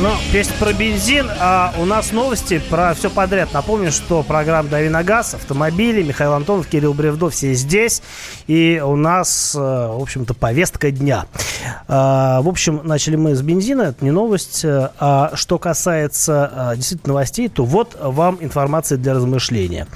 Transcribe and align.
Ну, 0.00 0.10
песня 0.32 0.54
про 0.60 0.72
бензин, 0.72 1.28
а 1.40 1.74
у 1.76 1.84
нас 1.84 2.12
новости 2.12 2.62
про 2.70 2.94
все 2.94 3.10
подряд. 3.10 3.52
Напомню, 3.52 3.90
что 3.90 4.22
программа 4.22 4.68
«Дави 4.68 4.88
на 4.88 5.02
газ», 5.02 5.34
автомобили, 5.34 6.04
Михаил 6.04 6.34
Антонов, 6.34 6.68
Кирилл 6.68 6.94
Бревдов, 6.94 7.34
все 7.34 7.52
здесь. 7.54 8.00
И 8.46 8.80
у 8.84 8.94
нас, 8.94 9.56
э, 9.56 9.58
в 9.58 10.00
общем-то, 10.00 10.34
повестка 10.34 10.92
дня. 10.92 11.26
А, 11.88 12.40
в 12.42 12.48
общем, 12.48 12.80
начали 12.84 13.16
мы 13.16 13.34
с 13.34 13.42
бензина, 13.42 13.82
это 13.82 14.04
не 14.04 14.12
новость. 14.12 14.64
А 14.64 15.32
что 15.34 15.58
касается 15.58 16.52
а, 16.54 16.76
действительно 16.76 17.14
новостей, 17.14 17.48
то 17.48 17.64
вот 17.64 17.96
вам 18.00 18.38
информация 18.40 18.98
для 18.98 19.14
размышления. 19.14 19.88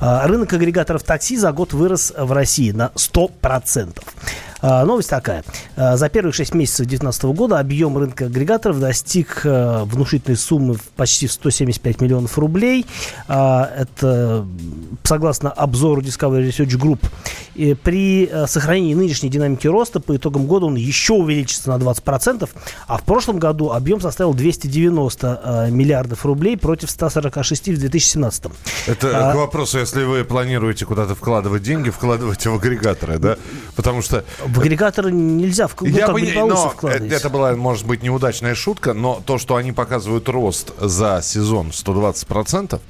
Рынок 0.00 0.52
агрегаторов 0.52 1.04
такси 1.04 1.36
за 1.36 1.52
год 1.52 1.72
вырос 1.72 2.12
в 2.18 2.32
России 2.32 2.72
на 2.72 2.90
100%. 2.96 4.02
А, 4.66 4.82
новость 4.86 5.10
такая. 5.10 5.44
А, 5.76 5.98
за 5.98 6.08
первые 6.08 6.32
6 6.32 6.54
месяцев 6.54 6.86
2019 6.86 7.24
года 7.36 7.58
объем 7.58 7.98
рынка 7.98 8.26
агрегаторов 8.26 8.80
достиг 8.80 9.42
а, 9.44 9.84
внушительной 9.84 10.38
суммы 10.38 10.74
в 10.74 10.82
почти 10.96 11.28
175 11.28 12.00
миллионов 12.00 12.38
рублей. 12.38 12.86
Это 13.28 14.46
согласно 15.02 15.50
обзору 15.50 16.00
Discovery 16.00 16.48
Research 16.48 16.78
Group. 16.78 17.00
И 17.54 17.74
при 17.74 18.30
сохранении 18.46 18.94
нынешней 18.94 19.28
динамики 19.28 19.66
роста 19.66 20.00
по 20.00 20.16
итогам 20.16 20.46
года 20.46 20.66
он 20.66 20.76
еще 20.76 21.12
увеличится 21.12 21.68
на 21.68 21.80
20%, 21.80 22.48
а 22.88 22.96
в 22.96 23.02
прошлом 23.02 23.38
году 23.38 23.70
объем 23.70 24.00
составил 24.00 24.34
290 24.34 25.68
миллиардов 25.70 26.24
рублей 26.26 26.56
против 26.56 26.90
146 26.90 27.68
в 27.68 27.78
2017. 27.78 28.44
Это 28.86 29.30
а... 29.30 29.32
к 29.32 29.36
вопросу, 29.36 29.78
если 29.78 30.04
вы 30.04 30.24
планируете 30.24 30.84
куда-то 30.86 31.14
вкладывать 31.14 31.62
деньги, 31.62 31.90
вкладывайте 31.90 32.48
в 32.50 32.54
агрегаторы, 32.54 33.18
да? 33.18 33.36
Потому 33.76 34.02
что 34.02 34.24
в 34.54 34.60
агрегаторы 34.60 35.10
нельзя 35.10 35.68
ну, 35.80 35.86
Я 35.86 36.06
как 36.06 36.14
бы 36.14 36.20
не 36.20 36.32
но 36.32 36.70
вкладывать. 36.70 37.12
Это 37.12 37.28
была, 37.28 37.54
может 37.56 37.86
быть, 37.86 38.02
неудачная 38.02 38.54
шутка, 38.54 38.92
но 38.92 39.20
то, 39.24 39.38
что 39.38 39.56
они 39.56 39.72
показывают 39.72 40.28
рост 40.28 40.72
за 40.78 41.20
сезон 41.22 41.68
120%, 41.68 42.80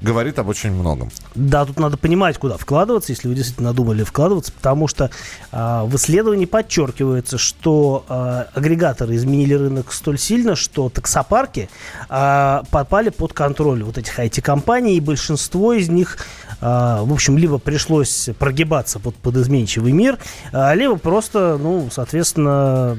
говорит 0.00 0.38
об 0.38 0.48
очень 0.48 0.72
многом. 0.72 1.10
Да, 1.34 1.64
тут 1.64 1.78
надо 1.78 1.96
понимать, 1.96 2.38
куда 2.38 2.56
вкладываться, 2.56 3.12
если 3.12 3.28
вы 3.28 3.34
действительно 3.34 3.70
надумали 3.70 4.02
вкладываться, 4.02 4.52
потому 4.52 4.88
что 4.88 5.10
э, 5.52 5.82
в 5.84 5.96
исследовании 5.96 6.46
подчеркивается, 6.46 7.38
что 7.38 8.04
э, 8.08 8.44
агрегаторы 8.54 9.16
изменили 9.16 9.54
рынок 9.54 9.92
столь 9.92 10.18
сильно, 10.18 10.56
что 10.56 10.88
таксопарки 10.88 11.68
э, 12.08 12.62
попали 12.70 13.10
под 13.10 13.32
контроль 13.32 13.82
вот 13.82 13.98
этих 13.98 14.18
IT-компаний, 14.18 14.96
и 14.96 15.00
большинство 15.00 15.72
из 15.72 15.88
них 15.88 16.18
а, 16.60 17.02
в 17.04 17.12
общем, 17.12 17.38
либо 17.38 17.58
пришлось 17.58 18.28
прогибаться 18.38 18.98
под, 18.98 19.14
под 19.16 19.36
изменчивый 19.36 19.92
мир, 19.92 20.18
а, 20.52 20.74
либо 20.74 20.96
просто, 20.96 21.58
ну, 21.58 21.88
соответственно, 21.90 22.96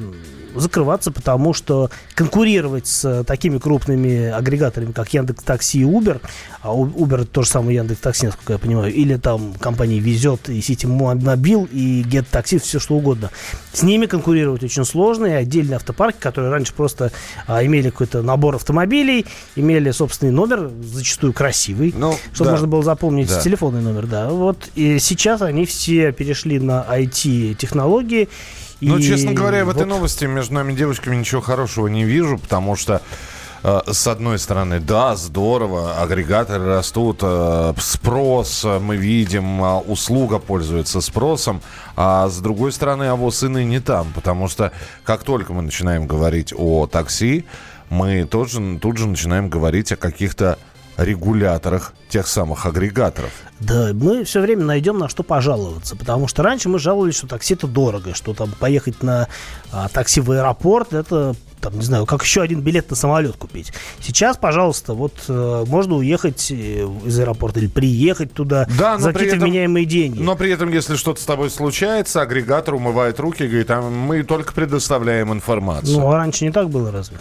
закрываться, 0.55 1.11
потому 1.11 1.53
что 1.53 1.89
конкурировать 2.15 2.87
с 2.87 3.23
такими 3.23 3.57
крупными 3.57 4.29
агрегаторами, 4.29 4.91
как 4.91 5.13
Яндекс 5.13 5.43
Такси 5.43 5.81
и 5.81 5.83
Uber, 5.83 6.21
а 6.61 6.69
Uber 6.73 7.21
это 7.21 7.25
то 7.25 7.41
же 7.43 7.49
самое 7.49 7.77
Яндекс 7.77 8.01
Такси, 8.01 8.27
насколько 8.27 8.53
я 8.53 8.59
понимаю, 8.59 8.93
или 8.93 9.15
там 9.15 9.53
компании 9.59 9.99
Везет 9.99 10.49
и 10.49 10.61
Сити 10.61 10.85
Мобил 10.85 11.67
и 11.71 12.03
Get 12.03 12.25
Taxi, 12.31 12.59
все 12.59 12.79
что 12.79 12.95
угодно. 12.95 13.31
С 13.73 13.83
ними 13.83 14.05
конкурировать 14.05 14.63
очень 14.63 14.85
сложно, 14.85 15.25
и 15.25 15.31
отдельные 15.31 15.77
автопарки, 15.77 16.17
которые 16.19 16.51
раньше 16.51 16.73
просто 16.73 17.11
а, 17.47 17.63
имели 17.65 17.89
какой-то 17.89 18.21
набор 18.21 18.55
автомобилей, 18.55 19.25
имели 19.55 19.91
собственный 19.91 20.31
номер, 20.31 20.71
зачастую 20.83 21.33
красивый, 21.33 21.93
ну, 21.95 22.15
чтобы 22.33 22.45
да. 22.45 22.51
можно 22.51 22.67
было 22.67 22.83
запомнить 22.83 23.29
да. 23.29 23.41
телефонный 23.41 23.81
номер, 23.81 24.07
да. 24.07 24.29
Вот 24.29 24.69
и 24.75 24.99
сейчас 24.99 25.41
они 25.41 25.65
все 25.65 26.11
перешли 26.11 26.59
на 26.59 26.85
IT-технологии, 26.89 28.29
ну, 28.81 28.99
честно 28.99 29.33
говоря, 29.33 29.63
в 29.63 29.67
вот... 29.67 29.75
этой 29.75 29.87
новости 29.87 30.25
между 30.25 30.55
нами 30.55 30.73
девочками 30.73 31.15
ничего 31.15 31.41
хорошего 31.41 31.87
не 31.87 32.03
вижу, 32.03 32.37
потому 32.37 32.75
что 32.75 33.01
э, 33.63 33.81
с 33.91 34.07
одной 34.07 34.39
стороны, 34.39 34.79
да, 34.79 35.15
здорово, 35.15 36.01
агрегаторы 36.01 36.65
растут, 36.65 37.19
э, 37.21 37.73
спрос 37.77 38.65
мы 38.81 38.97
видим, 38.97 39.61
услуга 39.89 40.39
пользуется 40.39 41.01
спросом, 41.01 41.61
а 41.95 42.27
с 42.27 42.39
другой 42.39 42.71
стороны, 42.71 43.05
а 43.05 43.15
вот 43.15 43.35
сыны 43.35 43.63
не 43.63 43.79
там, 43.79 44.11
потому 44.13 44.47
что 44.47 44.71
как 45.03 45.23
только 45.23 45.53
мы 45.53 45.61
начинаем 45.61 46.07
говорить 46.07 46.53
о 46.57 46.87
такси, 46.87 47.45
мы 47.89 48.23
тоже, 48.23 48.79
тут 48.79 48.97
же 48.97 49.07
начинаем 49.07 49.49
говорить 49.49 49.91
о 49.91 49.97
каких-то 49.97 50.57
регуляторах 51.03 51.93
тех 52.09 52.27
самых 52.27 52.65
агрегаторов. 52.65 53.31
Да, 53.59 53.91
мы 53.93 54.23
все 54.23 54.41
время 54.41 54.65
найдем 54.65 54.97
на 54.97 55.07
что 55.07 55.23
пожаловаться, 55.23 55.95
потому 55.95 56.27
что 56.27 56.43
раньше 56.43 56.67
мы 56.69 56.79
жаловались, 56.79 57.15
что 57.15 57.27
такси 57.27 57.53
это 57.53 57.67
дорого, 57.67 58.13
что 58.13 58.33
там 58.33 58.51
поехать 58.59 59.03
на 59.03 59.27
а, 59.71 59.87
такси 59.89 60.19
в 60.19 60.31
аэропорт 60.31 60.93
это 60.93 61.35
там, 61.61 61.75
не 61.75 61.83
знаю, 61.83 62.05
как 62.05 62.23
еще 62.23 62.41
один 62.41 62.61
билет 62.61 62.89
на 62.89 62.95
самолет 62.95 63.37
купить. 63.37 63.71
Сейчас, 63.99 64.35
пожалуйста, 64.35 64.93
вот 64.93 65.13
э, 65.27 65.65
можно 65.67 65.95
уехать 65.95 66.49
э, 66.51 66.55
из 67.05 67.19
аэропорта 67.19 67.59
или 67.59 67.67
приехать 67.67 68.33
туда 68.33 68.67
да, 68.77 68.97
за 68.97 69.13
какие-то 69.13 69.35
этом, 69.35 69.47
вменяемые 69.47 69.85
деньги. 69.85 70.19
Но 70.19 70.35
при 70.35 70.51
этом, 70.51 70.71
если 70.71 70.95
что-то 70.95 71.21
с 71.21 71.25
тобой 71.25 71.51
случается, 71.51 72.21
агрегатор 72.21 72.73
умывает 72.73 73.19
руки 73.19 73.43
и 73.43 73.47
говорит, 73.47 73.69
а 73.69 73.81
мы 73.81 74.23
только 74.23 74.53
предоставляем 74.53 75.31
информацию. 75.31 75.99
Ну, 75.99 76.11
а 76.11 76.17
раньше 76.17 76.45
не 76.45 76.51
так 76.51 76.69
было 76.69 76.91
разве? 76.91 77.17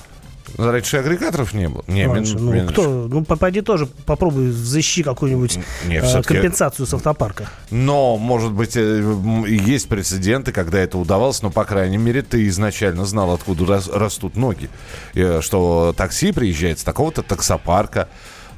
Раньше 0.56 0.98
агрегаторов 0.98 1.54
не 1.54 1.68
было. 1.68 1.84
Не, 1.86 2.06
Раньше, 2.06 2.34
мин, 2.34 2.44
ну, 2.44 2.52
минуточку. 2.52 2.82
кто? 2.82 3.08
Ну, 3.08 3.24
попади 3.24 3.60
тоже, 3.60 3.86
попробуй 4.06 4.50
защищи 4.50 5.02
какую-нибудь 5.02 5.58
не, 5.86 5.96
э, 5.96 6.22
компенсацию 6.22 6.86
с 6.86 6.94
автопарка. 6.94 7.48
Но, 7.70 8.16
может 8.16 8.52
быть, 8.52 8.76
э, 8.76 9.02
есть 9.46 9.88
прецеденты, 9.88 10.52
когда 10.52 10.78
это 10.78 10.98
удавалось, 10.98 11.42
но, 11.42 11.50
по 11.50 11.64
крайней 11.64 11.98
мере, 11.98 12.22
ты 12.22 12.46
изначально 12.48 13.04
знал, 13.04 13.32
откуда 13.32 13.80
растут 13.92 14.36
ноги. 14.36 14.70
Э, 15.14 15.40
что 15.42 15.94
такси 15.96 16.32
приезжает 16.32 16.78
с 16.78 16.84
такого-то 16.84 17.22
таксопарка, 17.22 18.08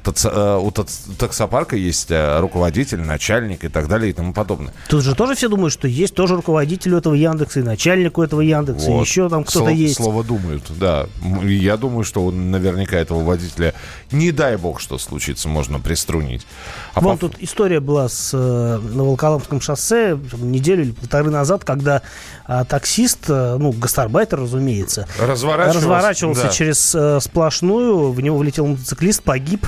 у 0.05 0.71
таксопарка 1.17 1.75
есть 1.75 2.11
э, 2.11 2.39
руководитель, 2.39 2.99
начальник 2.99 3.63
и 3.63 3.69
так 3.69 3.87
далее 3.87 4.09
и 4.09 4.13
тому 4.13 4.33
подобное. 4.33 4.73
Тут 4.89 5.03
же 5.03 5.15
тоже 5.15 5.35
все 5.35 5.47
думают, 5.47 5.73
что 5.73 5.87
есть 5.87 6.13
тоже 6.13 6.35
руководитель 6.35 6.93
у 6.93 6.97
этого 6.97 7.13
Яндекса 7.13 7.61
и 7.61 7.63
начальник 7.63 8.17
у 8.17 8.23
этого 8.23 8.41
Яндекса, 8.41 8.89
вот. 8.89 8.99
и 8.99 9.01
еще 9.01 9.29
там 9.29 9.43
кто-то 9.43 9.69
Сло- 9.69 9.73
есть. 9.73 9.95
Слово 9.95 10.23
думают, 10.23 10.63
да. 10.77 11.07
Я 11.43 11.77
думаю, 11.77 12.03
что 12.03 12.29
наверняка 12.31 12.97
этого 12.97 13.23
водителя, 13.23 13.73
не 14.11 14.31
дай 14.31 14.57
бог, 14.57 14.79
что 14.79 14.97
случится, 14.97 15.47
можно 15.47 15.79
приструнить. 15.79 16.45
А 16.93 17.01
Вон 17.01 17.17
по... 17.17 17.29
тут 17.29 17.37
история 17.39 17.79
была 17.79 18.09
с, 18.09 18.31
э, 18.33 18.79
на 18.79 19.03
Волколамском 19.03 19.61
шоссе 19.61 20.19
неделю 20.33 20.83
или 20.83 20.91
полторы 20.91 21.29
назад, 21.29 21.63
когда 21.63 22.01
а, 22.45 22.65
таксист, 22.65 23.29
ну, 23.29 23.71
гастарбайтер, 23.71 24.41
разумеется, 24.41 25.07
разворачивался, 25.19 25.79
разворачивался 25.79 26.43
да. 26.43 26.49
через 26.49 26.93
а, 26.95 27.19
сплошную, 27.21 28.11
в 28.11 28.19
него 28.21 28.37
влетел 28.37 28.67
мотоциклист, 28.67 29.23
погиб 29.23 29.65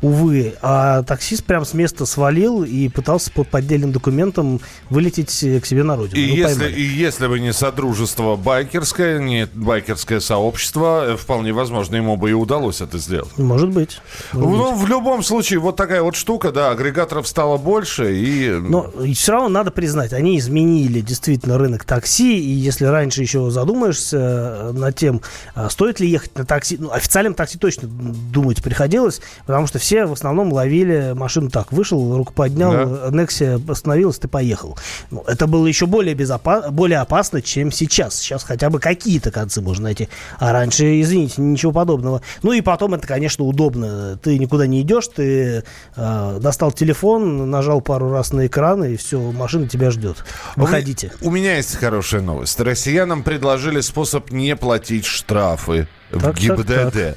увы. 0.00 0.54
А 0.62 1.02
таксист 1.02 1.44
прям 1.44 1.64
с 1.64 1.74
места 1.74 2.06
свалил 2.06 2.64
и 2.64 2.88
пытался 2.88 3.30
под 3.30 3.48
поддельным 3.48 3.92
документом 3.92 4.60
вылететь 4.90 5.30
к 5.62 5.66
себе 5.66 5.82
на 5.82 5.96
родину. 5.96 6.20
И, 6.20 6.28
ну, 6.28 6.34
если, 6.34 6.70
и 6.70 6.82
если 6.82 7.26
бы 7.26 7.40
не 7.40 7.52
содружество 7.52 8.36
байкерское, 8.36 9.18
не 9.18 9.46
байкерское 9.46 10.20
сообщество, 10.20 11.12
э, 11.12 11.16
вполне 11.16 11.52
возможно, 11.52 11.96
ему 11.96 12.16
бы 12.16 12.30
и 12.30 12.32
удалось 12.32 12.80
это 12.80 12.98
сделать. 12.98 13.36
Может 13.38 13.70
быть. 13.70 14.00
Может 14.32 14.58
ну, 14.58 14.72
быть. 14.72 14.82
в 14.82 14.88
любом 14.88 15.22
случае, 15.22 15.58
вот 15.58 15.76
такая 15.76 16.02
вот 16.02 16.16
штука, 16.16 16.52
да, 16.52 16.70
агрегаторов 16.70 17.26
стало 17.26 17.56
больше 17.56 18.16
и... 18.16 18.50
Но 18.50 18.90
и 19.02 19.14
все 19.14 19.32
равно 19.32 19.48
надо 19.48 19.70
признать, 19.70 20.12
они 20.12 20.38
изменили 20.38 21.00
действительно 21.00 21.58
рынок 21.58 21.84
такси, 21.84 22.38
и 22.38 22.50
если 22.50 22.84
раньше 22.84 23.22
еще 23.22 23.50
задумаешься 23.50 24.18
э, 24.18 24.72
над 24.72 24.96
тем, 24.96 25.20
стоит 25.68 26.00
ли 26.00 26.08
ехать 26.08 26.36
на 26.36 26.44
такси, 26.44 26.76
ну, 26.78 26.90
официальном 26.90 27.34
такси 27.34 27.58
точно 27.58 27.88
думать 27.88 28.62
приходилось, 28.62 29.20
потому 29.46 29.63
что 29.66 29.78
все 29.78 30.06
в 30.06 30.12
основном 30.12 30.52
ловили 30.52 31.12
машину 31.14 31.50
так. 31.50 31.72
Вышел, 31.72 32.16
руку 32.16 32.32
поднял, 32.32 32.72
да. 32.72 33.10
Нексия 33.10 33.60
остановилась, 33.68 34.18
ты 34.18 34.28
поехал. 34.28 34.78
Ну, 35.10 35.24
это 35.26 35.46
было 35.46 35.66
еще 35.66 35.86
более, 35.86 36.14
безопасно, 36.14 36.70
более 36.70 36.98
опасно, 37.00 37.42
чем 37.42 37.70
сейчас. 37.70 38.16
Сейчас 38.16 38.44
хотя 38.44 38.70
бы 38.70 38.80
какие-то 38.80 39.30
концы 39.30 39.60
можно 39.60 39.84
найти. 39.84 40.08
А 40.38 40.52
раньше, 40.52 41.00
извините, 41.00 41.42
ничего 41.42 41.72
подобного. 41.72 42.22
Ну 42.42 42.52
и 42.52 42.60
потом 42.60 42.94
это, 42.94 43.06
конечно, 43.06 43.44
удобно. 43.44 44.18
Ты 44.22 44.38
никуда 44.38 44.66
не 44.66 44.82
идешь, 44.82 45.08
ты 45.08 45.64
э, 45.96 46.38
достал 46.40 46.72
телефон, 46.72 47.50
нажал 47.50 47.80
пару 47.80 48.10
раз 48.10 48.32
на 48.32 48.46
экран, 48.46 48.84
и 48.84 48.96
все, 48.96 49.20
машина 49.20 49.68
тебя 49.68 49.90
ждет. 49.90 50.24
Выходите. 50.56 51.12
У, 51.20 51.28
у 51.28 51.30
меня 51.30 51.56
есть 51.56 51.76
хорошая 51.76 52.20
новость. 52.20 52.58
Россиянам 52.60 53.22
предложили 53.22 53.80
способ 53.80 54.30
не 54.30 54.56
платить 54.56 55.06
штрафы 55.06 55.88
так, 56.10 56.36
в 56.36 56.40
ГИБДД. 56.40 56.74
Так, 56.74 56.92
так. 56.92 57.16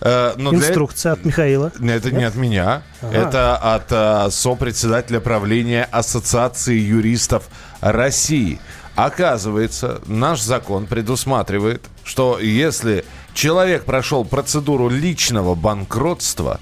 Э, 0.00 0.34
но 0.36 0.54
Инструкция 0.54 1.14
для... 1.14 1.20
от 1.20 1.26
Михаила. 1.26 1.72
Это 1.74 1.80
Нет? 1.80 2.12
не 2.12 2.24
от 2.24 2.34
меня. 2.34 2.82
Ага. 3.00 3.16
Это 3.16 3.56
от 3.56 3.86
а, 3.90 4.30
сопредседателя 4.30 5.20
правления 5.20 5.88
Ассоциации 5.90 6.78
юристов 6.78 7.44
России. 7.80 8.60
Оказывается, 8.94 10.00
наш 10.06 10.40
закон 10.40 10.86
предусматривает, 10.86 11.84
что 12.02 12.38
если 12.38 13.04
человек 13.34 13.84
прошел 13.84 14.24
процедуру 14.24 14.88
личного 14.88 15.54
банкротства, 15.54 16.60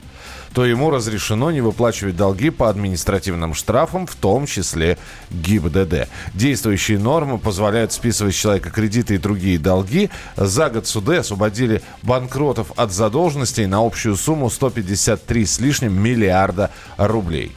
то 0.54 0.64
ему 0.64 0.90
разрешено 0.90 1.50
не 1.50 1.60
выплачивать 1.60 2.16
долги 2.16 2.50
по 2.50 2.70
административным 2.70 3.54
штрафам, 3.54 4.06
в 4.06 4.14
том 4.14 4.46
числе 4.46 4.96
ГИБДД. 5.30 6.08
Действующие 6.32 6.98
нормы 6.98 7.38
позволяют 7.38 7.92
списывать 7.92 8.36
с 8.36 8.38
человека 8.38 8.70
кредиты 8.70 9.16
и 9.16 9.18
другие 9.18 9.58
долги. 9.58 10.10
За 10.36 10.70
год 10.70 10.86
суды 10.86 11.16
освободили 11.16 11.82
банкротов 12.02 12.70
от 12.76 12.92
задолженностей 12.92 13.66
на 13.66 13.84
общую 13.84 14.16
сумму 14.16 14.48
153 14.48 15.44
с 15.44 15.58
лишним 15.58 16.00
миллиарда 16.00 16.70
рублей. 16.98 17.52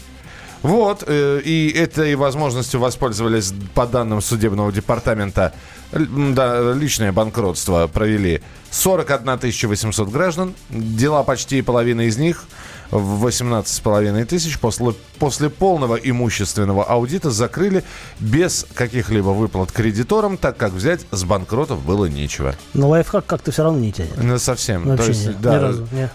Вот, 0.63 1.03
э, 1.05 1.39
и 1.45 1.69
этой 1.69 2.15
возможностью 2.15 2.79
воспользовались, 2.79 3.53
по 3.75 3.85
данным 3.85 4.21
судебного 4.21 4.71
департамента, 4.71 5.53
да, 5.91 6.73
личное 6.73 7.11
банкротство 7.11 7.87
провели 7.87 8.41
41 8.71 9.39
800 9.69 10.09
граждан. 10.09 10.55
Дела 10.69 11.23
почти 11.23 11.61
половина 11.61 12.01
из 12.01 12.17
них 12.17 12.45
в 12.91 13.25
18,5 13.25 14.25
тысяч 14.25 14.59
после, 14.59 14.93
после 15.19 15.49
полного 15.49 15.95
имущественного 15.95 16.83
аудита 16.83 17.31
закрыли 17.31 17.83
без 18.19 18.65
каких-либо 18.73 19.29
выплат 19.29 19.71
кредиторам, 19.71 20.37
так 20.37 20.57
как 20.57 20.73
взять 20.73 21.01
с 21.11 21.23
банкротов 21.23 21.83
было 21.83 22.05
нечего. 22.05 22.55
Но 22.73 22.89
лайфхак 22.89 23.25
как-то 23.25 23.51
все 23.51 23.63
равно 23.63 23.79
не 23.79 23.91
тянет. 23.91 24.17
Ну, 24.17 24.37
совсем. 24.39 24.85
Вообще 24.85 25.03
То 25.03 25.09
есть, 25.11 25.27
нет, 25.27 25.41
да, 25.41 25.53
ни 25.53 25.61
разу, 25.61 25.87
нет. 25.91 26.11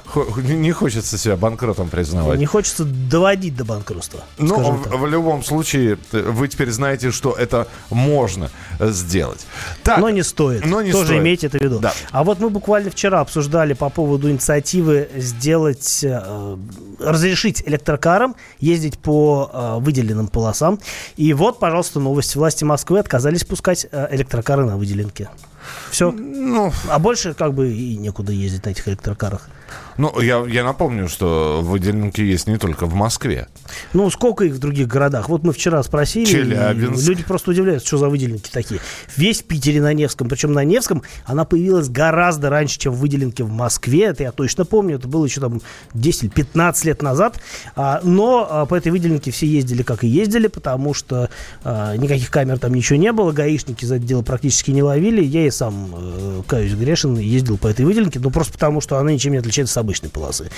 не 0.48 0.72
хочется 0.72 1.18
себя 1.18 1.36
банкротом 1.36 1.88
признавать. 1.88 2.38
Не 2.38 2.46
хочется 2.46 2.84
доводить 2.84 3.56
до 3.56 3.64
банкротства. 3.64 4.20
Ну, 4.38 4.72
в, 4.72 4.96
в 4.96 5.06
любом 5.06 5.44
случае, 5.44 5.98
вы 6.12 6.48
теперь 6.48 6.70
знаете, 6.70 7.10
что 7.10 7.32
это 7.32 7.66
можно 7.90 8.50
сделать. 8.80 9.46
Так, 9.82 9.98
но 9.98 10.10
не 10.10 10.22
стоит. 10.22 10.64
Но 10.64 10.82
не 10.82 10.92
Тоже 10.92 11.06
стоит. 11.06 11.20
имейте 11.20 11.46
это 11.48 11.58
в 11.58 11.60
виду. 11.60 11.78
Да. 11.78 11.92
А 12.10 12.24
вот 12.24 12.40
мы 12.40 12.50
буквально 12.50 12.90
вчера 12.90 13.20
обсуждали 13.20 13.74
по 13.74 13.88
поводу 13.90 14.30
инициативы 14.30 15.08
сделать 15.16 16.00
э, 16.02 16.56
разрешить 16.98 17.62
электрокарам 17.66 18.36
ездить 18.58 18.98
по 18.98 19.50
э, 19.52 19.78
выделенным 19.80 20.28
полосам. 20.28 20.78
И 21.16 21.32
вот, 21.32 21.58
пожалуйста, 21.58 22.00
новость. 22.00 22.36
Власти 22.36 22.64
Москвы 22.64 22.98
отказались 22.98 23.44
пускать 23.44 23.86
э, 23.90 24.08
электрокары 24.10 24.64
на 24.64 24.76
выделенке. 24.76 25.28
Все. 25.90 26.10
Ну, 26.10 26.72
а 26.88 26.98
больше 26.98 27.34
как 27.34 27.54
бы 27.54 27.72
и 27.72 27.96
некуда 27.96 28.32
ездить 28.32 28.64
на 28.64 28.70
этих 28.70 28.88
электрокарах. 28.88 29.48
Ну, 29.98 30.20
я, 30.20 30.44
я 30.46 30.64
напомню, 30.64 31.08
что 31.08 31.60
выделенки 31.62 32.20
есть 32.20 32.46
не 32.46 32.56
только 32.56 32.86
в 32.86 32.94
Москве. 32.94 33.48
Ну, 33.92 34.08
сколько 34.10 34.44
их 34.44 34.54
в 34.54 34.58
других 34.58 34.88
городах? 34.88 35.28
Вот 35.28 35.42
мы 35.42 35.52
вчера 35.52 35.82
спросили. 35.82 36.24
Челябинск. 36.24 37.06
Люди 37.06 37.22
просто 37.22 37.50
удивляются, 37.50 37.86
что 37.86 37.98
за 37.98 38.08
выделенки 38.08 38.50
такие. 38.50 38.80
Весь 39.16 39.42
Питере 39.42 39.82
на 39.82 39.92
Невском. 39.92 40.28
Причем 40.28 40.52
на 40.52 40.64
Невском 40.64 41.02
она 41.24 41.44
появилась 41.44 41.88
гораздо 41.88 42.48
раньше, 42.48 42.78
чем 42.78 42.94
выделенки 42.94 43.42
в 43.42 43.50
Москве. 43.50 44.04
Это 44.04 44.22
я 44.22 44.32
точно 44.32 44.64
помню. 44.64 44.96
Это 44.96 45.08
было 45.08 45.26
еще 45.26 45.40
там 45.40 45.60
10 45.94 46.22
или 46.24 46.30
15 46.30 46.84
лет 46.86 47.02
назад. 47.02 47.38
А, 47.76 48.00
но 48.02 48.46
а, 48.50 48.66
по 48.66 48.74
этой 48.74 48.92
выделенке 48.92 49.30
все 49.30 49.46
ездили, 49.46 49.82
как 49.82 50.04
и 50.04 50.08
ездили, 50.08 50.46
потому 50.46 50.94
что 50.94 51.28
а, 51.64 51.96
никаких 51.96 52.30
камер 52.30 52.58
там 52.58 52.72
ничего 52.72 52.98
не 52.98 53.12
было. 53.12 53.32
Гаишники 53.32 53.84
за 53.84 53.96
это 53.96 54.04
дело 54.04 54.22
практически 54.22 54.70
не 54.70 54.82
ловили. 54.82 55.22
Я 55.22 55.44
сам, 55.52 55.94
э, 55.94 56.42
каюсь 56.46 56.72
грешен, 56.72 57.16
ездил 57.16 57.58
по 57.58 57.66
этой 57.66 57.84
выделенке. 57.84 58.18
Но 58.20 58.30
просто 58.30 58.52
потому, 58.52 58.80
что 58.80 58.98
она 58.98 59.12
ничем 59.12 59.32
не 59.32 59.38
отличается 59.38 59.80
обычной 59.80 60.10
полосы. 60.10 60.50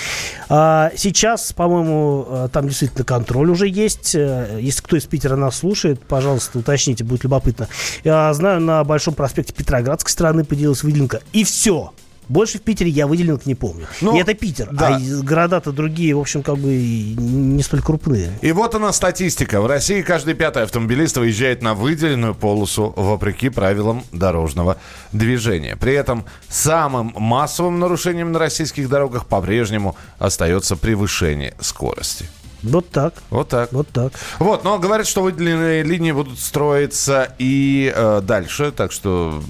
А, 0.49 0.93
сейчас, 0.97 1.53
по-моему, 1.53 2.27
э, 2.29 2.49
там 2.53 2.69
действительно 2.69 3.05
контроль 3.05 3.51
уже 3.51 3.69
есть. 3.69 4.15
Э, 4.15 4.59
если 4.61 4.83
кто 4.83 4.97
из 4.97 5.05
Питера 5.05 5.37
нас 5.37 5.59
слушает, 5.59 6.01
пожалуйста, 6.01 6.59
уточните, 6.59 7.05
будет 7.05 7.25
любопытно. 7.25 7.69
Я 8.05 8.33
знаю, 8.35 8.61
на 8.61 8.85
Большом 8.85 9.15
проспекте 9.15 9.53
Петроградской 9.53 10.11
стороны 10.11 10.45
поделилась 10.45 10.83
выделенка. 10.83 11.21
И 11.33 11.45
все. 11.45 11.93
Больше 12.29 12.59
в 12.59 12.63
Питере 12.63 12.91
я 12.91 13.07
выделенок 13.07 13.47
не 13.47 13.55
помню. 13.55 13.87
Ну, 14.01 14.17
и 14.17 14.21
это 14.21 14.35
Питер. 14.35 14.69
Да. 14.73 14.97
А 14.97 15.01
города-то 15.23 15.73
другие, 15.73 16.15
в 16.15 16.21
общем, 16.21 16.43
как 16.43 16.57
бы 16.57 16.75
не 16.75 17.63
столь 17.63 17.83
крупные. 17.83 18.31
И 18.43 18.53
вот 18.53 18.75
она 18.75 18.93
статистика. 18.93 19.61
В 19.61 19.67
России 19.67 20.03
каждый 20.03 20.35
пятый 20.35 20.63
автомобилист 20.63 21.17
выезжает 21.17 21.63
на 21.63 21.75
выделенную 21.75 22.35
полосу 22.35 22.93
вопреки 22.97 23.49
правилам 23.49 24.05
дорожного 24.13 24.79
движения. 25.13 25.77
При 25.77 25.95
этом 25.95 26.25
самым 26.49 27.15
массовым 27.17 27.79
нарушением 27.79 28.33
на 28.33 28.39
российских 28.39 28.89
дорогах 28.89 29.27
по-прежнему 29.27 29.97
остается 30.19 30.77
превышение 30.77 31.55
скорости. 31.61 32.27
Вот 32.65 32.89
так. 32.91 33.15
Вот 33.31 33.49
так. 33.49 33.73
Вот 33.73 33.89
так. 33.89 34.13
Вот, 34.39 34.65
но 34.65 34.79
говорят, 34.79 35.07
что 35.07 35.23
выделенные 35.23 35.83
линии 35.83 36.13
будут 36.13 36.39
строиться 36.39 37.35
и 37.39 37.93
э, 37.95 38.21
дальше, 38.23 38.73
так 38.73 38.93
что 38.93 39.43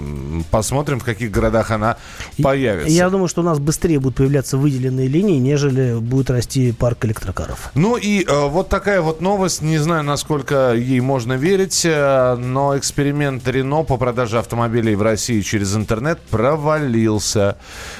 посмотрим, 0.50 1.00
в 1.00 1.04
каких 1.04 1.30
городах 1.30 1.70
она 1.70 1.96
появится. 2.42 2.90
Я 2.90 3.10
думаю, 3.10 3.28
что 3.28 3.40
у 3.42 3.44
нас 3.44 3.58
быстрее 3.58 4.00
будут 4.00 4.16
появляться 4.16 4.56
выделенные 4.58 5.08
линии, 5.08 5.38
нежели 5.38 5.98
будет 5.98 6.30
расти 6.30 6.72
парк 6.72 7.04
электрокаров. 7.04 7.70
Ну 7.74 7.96
и 7.96 8.24
э, 8.24 8.48
вот 8.48 8.68
такая 8.68 9.00
вот 9.00 9.20
новость, 9.20 9.62
не 9.62 9.78
знаю, 9.78 10.02
насколько 10.02 10.74
ей 10.74 11.00
можно 11.00 11.34
верить, 11.34 11.82
э, 11.84 12.36
но 12.36 12.76
эксперимент 12.76 13.46
Рено 13.48 13.82
по 13.82 13.96
продаже 13.96 14.38
автомобилей 14.38 14.94
в 14.94 15.02
России 15.02 15.40
через 15.40 15.74
интернет 15.76 16.20
провалился. 16.20 17.56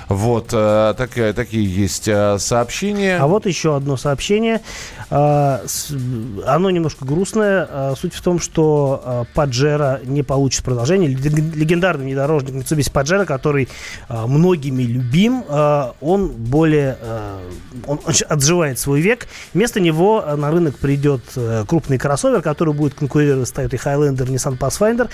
Вот 0.09 0.51
э, 0.53 0.95
такая, 0.97 1.33
такие 1.33 1.65
есть 1.65 2.09
э, 2.09 2.39
сообщения. 2.39 3.19
А 3.19 3.27
вот 3.27 3.47
еще 3.47 3.77
одно 3.77 3.97
сообщение. 3.97 4.61
А, 5.11 5.65
оно 6.47 6.71
немножко 6.71 7.05
грустное. 7.05 7.67
А, 7.71 7.95
суть 7.97 8.15
в 8.15 8.23
том, 8.23 8.41
что 8.41 9.27
Паджеро 9.35 10.01
не 10.05 10.23
получит 10.23 10.65
продолжение. 10.65 11.09
Легендарный 11.09 12.05
внедорожник 12.07 12.55
Mitsubishi 12.55 12.93
Паджеро, 12.93 13.25
который 13.25 13.69
многими 14.09 14.83
любим, 14.83 15.45
он 16.01 16.29
более... 16.29 16.97
Он 17.87 18.01
отживает 18.29 18.79
свой 18.79 19.01
век. 19.01 19.27
Вместо 19.53 19.81
него 19.81 20.25
на 20.37 20.51
рынок 20.51 20.79
придет 20.79 21.23
э, 21.37 21.65
крупный 21.67 21.99
кроссовер, 21.99 22.43
который 22.43 22.75
будет 22.75 22.95
конкурировать 22.95 23.49
с 23.49 23.53
Toyota 23.53 23.79
Highlander, 23.83 24.27
Nissan 24.27 24.59
Pathfinder. 24.59 25.09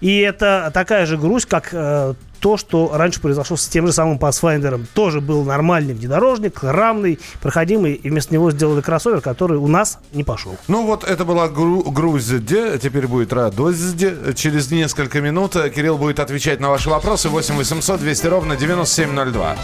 И 0.00 0.18
это 0.20 0.70
такая 0.72 1.06
же 1.06 1.16
грусть, 1.18 1.46
как 1.46 1.70
э, 1.72 2.14
то, 2.40 2.56
что 2.56 2.92
раньше 2.94 3.20
произошло 3.20 3.56
с 3.56 3.66
тем 3.66 3.86
же 3.86 3.92
самым 3.92 4.16
Pathfinder. 4.18 4.80
Тоже 4.94 5.20
был 5.20 5.42
нормальный 5.44 5.92
внедорожник, 5.92 6.62
равный, 6.62 7.18
проходимый, 7.40 7.94
и 7.94 8.08
вместо 8.08 8.32
него 8.32 8.50
сделали 8.52 8.80
кроссовер, 8.80 9.20
который 9.20 9.58
у 9.58 9.66
нас 9.66 9.98
не 10.12 10.22
пошел. 10.22 10.56
Ну 10.68 10.86
вот 10.86 11.02
это 11.02 11.24
была 11.24 11.48
гру- 11.48 11.82
грусть, 11.90 12.46
теперь 12.46 13.08
будет 13.08 13.32
радость. 13.32 13.98
Через 14.36 14.70
несколько 14.70 15.20
минут 15.20 15.54
Кирилл 15.74 15.98
будет 15.98 16.20
отвечать 16.20 16.60
на 16.60 16.68
ваши 16.70 16.88
вопросы. 16.90 17.28
8 17.28 17.56
800 17.56 18.00
200 18.00 18.26
ровно 18.28 18.56
9702. 18.56 19.56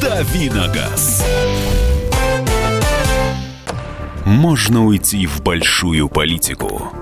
Давиногаз. 0.00 1.22
Можно 4.28 4.84
уйти 4.84 5.26
в 5.26 5.42
большую 5.42 6.08
политику 6.08 6.92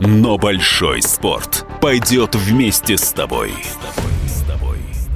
но 0.00 0.36
большой 0.38 1.02
спорт 1.02 1.66
пойдет 1.80 2.34
вместе 2.34 2.96
с 2.98 3.12
тобой. 3.12 3.52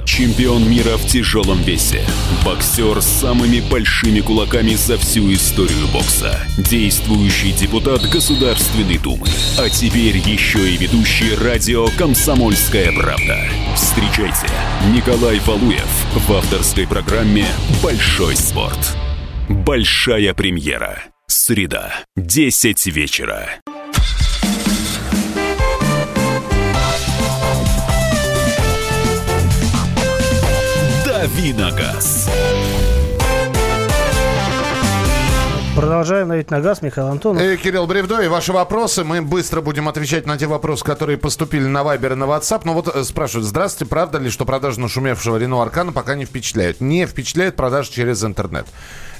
Чемпион 0.05 0.69
мира 0.69 0.97
в 0.97 1.07
тяжелом 1.07 1.61
весе. 1.61 2.03
Боксер 2.43 3.01
с 3.01 3.05
самыми 3.05 3.61
большими 3.71 4.19
кулаками 4.19 4.73
за 4.73 4.97
всю 4.97 5.31
историю 5.31 5.87
бокса. 5.93 6.37
Действующий 6.57 7.53
депутат 7.53 8.01
Государственной 8.09 8.97
Думы. 8.97 9.27
А 9.57 9.69
теперь 9.69 10.17
еще 10.17 10.69
и 10.69 10.77
ведущий 10.77 11.35
радио 11.35 11.87
«Комсомольская 11.97 12.91
правда». 12.91 13.37
Встречайте, 13.75 14.47
Николай 14.93 15.39
Валуев 15.45 16.05
в 16.27 16.33
авторской 16.33 16.87
программе 16.87 17.45
«Большой 17.81 18.35
спорт». 18.35 18.97
Большая 19.47 20.33
премьера. 20.33 21.10
Среда, 21.33 21.93
10 22.17 22.87
вечера. 22.87 23.47
Давиногаз. 31.05 32.29
Продолжаем 35.73 36.27
давить 36.27 36.51
на 36.51 36.59
газ, 36.59 36.81
Михаил 36.81 37.07
Антонов. 37.07 37.41
Э, 37.41 37.55
Кирилл 37.55 37.87
Бревдо, 37.87 38.19
и 38.19 38.27
ваши 38.27 38.51
вопросы. 38.51 39.05
Мы 39.05 39.21
быстро 39.21 39.61
будем 39.61 39.87
отвечать 39.87 40.25
на 40.27 40.37
те 40.37 40.47
вопросы, 40.47 40.83
которые 40.83 41.17
поступили 41.17 41.65
на 41.65 41.83
Вайбер 41.85 42.11
и 42.11 42.15
на 42.15 42.25
WhatsApp. 42.25 42.63
Но 42.65 42.73
вот 42.73 42.93
э, 42.93 43.05
спрашивают, 43.05 43.47
здравствуйте, 43.47 43.89
правда 43.89 44.17
ли, 44.17 44.29
что 44.29 44.43
продажи 44.43 44.81
нашумевшего 44.81 45.37
Рено 45.37 45.61
Аркана 45.61 45.93
пока 45.93 46.15
не 46.15 46.25
впечатляют? 46.25 46.81
Не 46.81 47.05
впечатляет 47.05 47.55
продажи 47.55 47.89
через 47.89 48.21
интернет. 48.21 48.67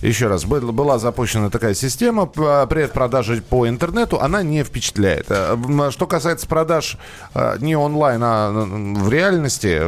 Еще 0.02 0.28
раз, 0.28 0.46
была 0.46 0.98
запущена 0.98 1.50
такая 1.50 1.74
система 1.74 2.26
предпродажи 2.26 3.42
по 3.42 3.68
интернету, 3.68 4.20
она 4.20 4.42
не 4.42 4.64
впечатляет. 4.64 5.28
Э, 5.30 5.58
что 5.92 6.08
касается 6.08 6.48
продаж 6.48 6.98
э, 7.36 7.58
не 7.60 7.76
онлайн, 7.76 8.22
а 8.24 8.52
в 8.52 9.10
реальности, 9.10 9.82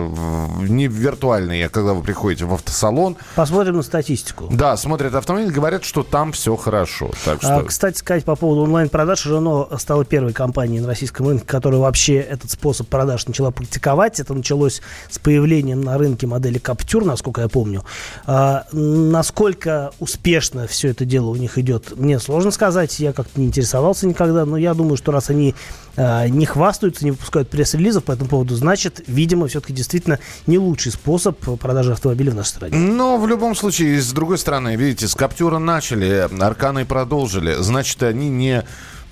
не 0.68 0.88
виртуальной, 0.88 1.68
когда 1.70 1.94
вы 1.94 2.04
приходите 2.04 2.46
в 2.46 2.54
автосалон. 2.54 3.18
Посмотрим 3.36 3.78
на 3.78 3.82
статистику. 3.82 4.48
Да, 4.52 4.78
смотрят 4.78 5.16
автомобиль, 5.16 5.52
говорят, 5.52 5.84
что 5.84 6.04
там 6.04 6.32
все 6.32 6.56
хорошо. 6.56 7.12
Так 7.26 7.40
а, 7.42 7.46
что... 7.46 7.58
а, 7.58 7.64
кстати, 7.64 7.98
сказать 7.98 8.24
по 8.24 8.36
поводу 8.36 8.62
онлайн-продаж, 8.62 9.26
Рено 9.26 9.68
стала 9.80 10.06
первой 10.06 10.34
компанией 10.34 10.82
на 10.82 10.88
российском 10.88 11.28
рынке, 11.28 11.46
которая 11.46 11.80
вообще 11.80 12.16
этот 12.18 12.52
способ 12.52 12.88
продаж 12.88 13.26
начала 13.26 13.52
практиковать. 13.52 14.20
Это 14.20 14.34
началось 14.34 14.82
с 15.10 15.18
появлением 15.18 15.82
на 15.82 15.98
рынке 15.98 16.28
модели 16.28 16.62
Captur, 16.62 17.04
насколько 17.04 17.42
я 17.42 17.48
помню. 17.48 17.84
А, 18.26 18.66
насколько 18.72 19.92
успешно 20.04 20.68
все 20.68 20.90
это 20.90 21.06
дело 21.06 21.30
у 21.30 21.36
них 21.36 21.58
идет, 21.58 21.98
мне 21.98 22.20
сложно 22.20 22.52
сказать. 22.52 23.00
Я 23.00 23.14
как-то 23.14 23.40
не 23.40 23.48
интересовался 23.48 24.06
никогда, 24.08 24.46
но 24.46 24.58
я 24.58 24.74
думаю, 24.74 24.98
что 24.98 25.12
раз 25.12 25.30
они 25.30 25.56
а, 25.96 26.28
не 26.28 26.46
хвастаются, 26.46 27.06
не 27.06 27.12
выпускают 27.12 27.50
пресс-релизов 27.50 28.04
по 28.04 28.12
этому 28.12 28.30
поводу, 28.30 28.56
значит, 28.56 29.02
видимо, 29.08 29.48
все-таки 29.48 29.74
действительно 29.74 30.20
не 30.48 30.58
лучший 30.58 30.92
способ 30.92 31.40
продажи 31.60 31.92
автомобилей 31.92 32.32
в 32.32 32.36
нашей 32.36 32.50
стране. 32.50 32.78
Но 32.78 33.18
в 33.18 33.28
любом 33.28 33.56
случае, 33.56 34.02
с 34.02 34.12
другой 34.12 34.38
стороны, 34.38 34.76
видите, 34.76 35.08
с 35.08 35.16
Каптюра 35.16 35.60
начали, 35.60 36.28
Арканы 36.40 36.86
продолжили. 36.86 37.56
Значит, 37.60 38.02
они 38.04 38.30
не 38.30 38.64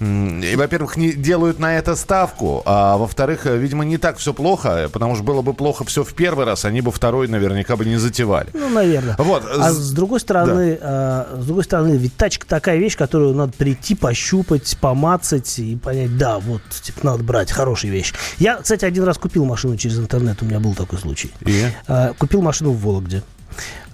и, 0.02 0.56
во-первых, 0.56 0.98
не 0.98 1.14
делают 1.14 1.60
на 1.60 1.78
это 1.78 1.96
ставку, 1.96 2.64
а 2.66 2.98
во-вторых, 2.98 3.46
видимо, 3.46 3.86
не 3.86 3.98
так 3.98 4.18
все 4.18 4.34
плохо, 4.34 4.90
потому 4.92 5.16
что 5.16 5.24
было 5.24 5.44
бы 5.44 5.54
плохо 5.54 5.84
все 5.86 6.04
в 6.04 6.14
первый 6.14 6.46
раз, 6.46 6.66
они 6.66 6.82
бы 6.82 6.92
второй 6.92 7.28
наверняка 7.28 7.76
бы 7.76 7.86
не 7.86 7.98
затевали. 7.98 8.50
Ну, 8.54 8.70
наверное. 8.70 9.16
Вот. 9.20 9.44
А 9.46 9.72
с 9.72 9.92
другой 9.92 10.20
стороны, 10.20 10.78
да. 10.80 10.80
а, 10.82 11.40
с 11.40 11.46
другой 11.46 11.64
стороны, 11.64 11.98
ведь 11.98 12.16
тачка 12.16 12.48
такая 12.48 12.78
вещь, 12.78 12.98
которую 12.98 13.36
надо 13.36 13.54
прийти, 13.54 13.94
пощупать, 13.94 14.76
помацать 14.82 15.60
и 15.60 15.76
понять, 15.76 16.18
да, 16.18 16.40
вот, 16.40 16.62
типа, 16.82 17.00
надо 17.04 17.24
брать, 17.24 17.52
хорошая 17.52 17.92
вещь. 17.92 18.14
Я, 18.40 18.58
кстати, 18.58 18.86
один 18.86 19.04
раз 19.04 19.20
купил 19.20 19.46
машину 19.46 19.78
через 19.78 20.00
интернет, 20.00 20.42
у 20.42 20.46
меня 20.46 20.60
был 20.60 20.74
такой 20.74 20.98
случай. 20.98 21.32
И? 21.46 21.66
А, 21.88 22.14
купил 22.18 22.42
машину 22.42 22.72
в 22.72 22.82
Вологде 22.82 23.22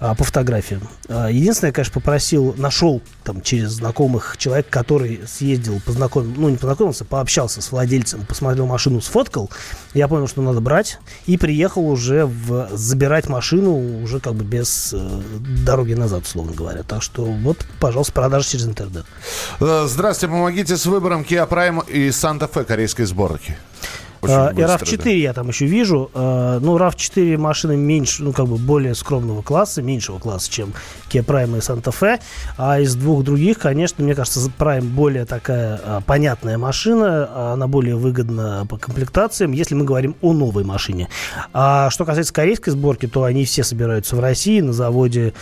а, 0.00 0.14
по 0.14 0.24
фотографиям. 0.24 0.82
А, 1.08 1.28
единственное, 1.28 1.70
я, 1.70 1.72
конечно, 1.72 1.92
попросил, 1.92 2.54
нашел 2.56 3.02
там 3.24 3.42
через 3.42 3.70
знакомых 3.70 4.36
человек, 4.38 4.68
который 4.70 5.20
съездил, 5.26 5.80
познакомился, 5.84 6.40
ну, 6.40 6.48
не 6.48 6.56
познакомился, 6.56 7.04
пообщался 7.04 7.60
с 7.60 7.72
владельцем, 7.72 8.24
посмотрел 8.26 8.66
машину, 8.66 9.00
сфоткал. 9.00 9.50
Я 9.94 10.06
понял, 10.06 10.28
что 10.28 10.40
надо 10.42 10.60
брать. 10.60 10.98
И 11.26 11.36
приехал 11.36 11.88
уже 11.88 12.26
в, 12.26 12.68
забирать 12.72 13.28
машину 13.28 14.02
уже 14.02 14.20
как 14.20 14.34
бы 14.34 14.44
без 14.44 14.92
э, 14.92 15.20
дороги 15.64 15.94
назад, 15.94 16.22
условно 16.24 16.52
говоря. 16.52 16.82
Так 16.84 17.02
что 17.02 17.24
вот, 17.24 17.58
пожалуйста, 17.80 18.12
продажа 18.12 18.48
через 18.48 18.66
интернет. 18.66 19.04
Э, 19.60 19.86
здравствуйте, 19.88 20.32
помогите 20.32 20.76
с 20.76 20.86
выбором 20.86 21.22
Kia 21.22 21.48
Prime 21.48 21.90
и 21.90 22.08
Santa 22.10 22.50
Fe 22.50 22.64
корейской 22.64 23.04
сборки. 23.04 23.56
Uh, 24.22 24.54
RAV4 24.54 25.04
да. 25.04 25.10
я 25.10 25.32
там 25.32 25.48
еще 25.48 25.66
вижу. 25.66 26.10
Uh, 26.12 26.58
ну, 26.60 26.76
RAV4 26.76 27.36
машины 27.36 27.76
меньше, 27.76 28.22
ну, 28.22 28.32
как 28.32 28.46
бы 28.46 28.56
более 28.56 28.94
скромного 28.94 29.42
класса, 29.42 29.82
меньшего 29.82 30.18
класса, 30.18 30.50
чем 30.50 30.72
Kia 31.10 31.24
Prime 31.24 31.56
и 31.56 31.60
Santa 31.60 31.94
Fe. 31.94 32.20
А 32.56 32.80
из 32.80 32.94
двух 32.94 33.24
других, 33.24 33.58
конечно, 33.58 34.02
мне 34.04 34.14
кажется, 34.14 34.40
Prime 34.58 34.82
более 34.82 35.24
такая 35.24 35.78
uh, 35.78 36.02
понятная 36.04 36.58
машина, 36.58 37.52
она 37.52 37.66
более 37.66 37.96
выгодна 37.96 38.66
по 38.68 38.76
комплектациям, 38.76 39.52
если 39.52 39.74
мы 39.74 39.84
говорим 39.84 40.16
о 40.22 40.32
новой 40.32 40.64
машине. 40.64 41.08
А 41.52 41.90
что 41.90 42.04
касается 42.04 42.32
корейской 42.32 42.70
сборки, 42.70 43.06
то 43.06 43.24
они 43.24 43.44
все 43.44 43.64
собираются 43.64 44.16
в 44.16 44.20
России 44.20 44.60
на 44.60 44.72
заводе, 44.72 45.34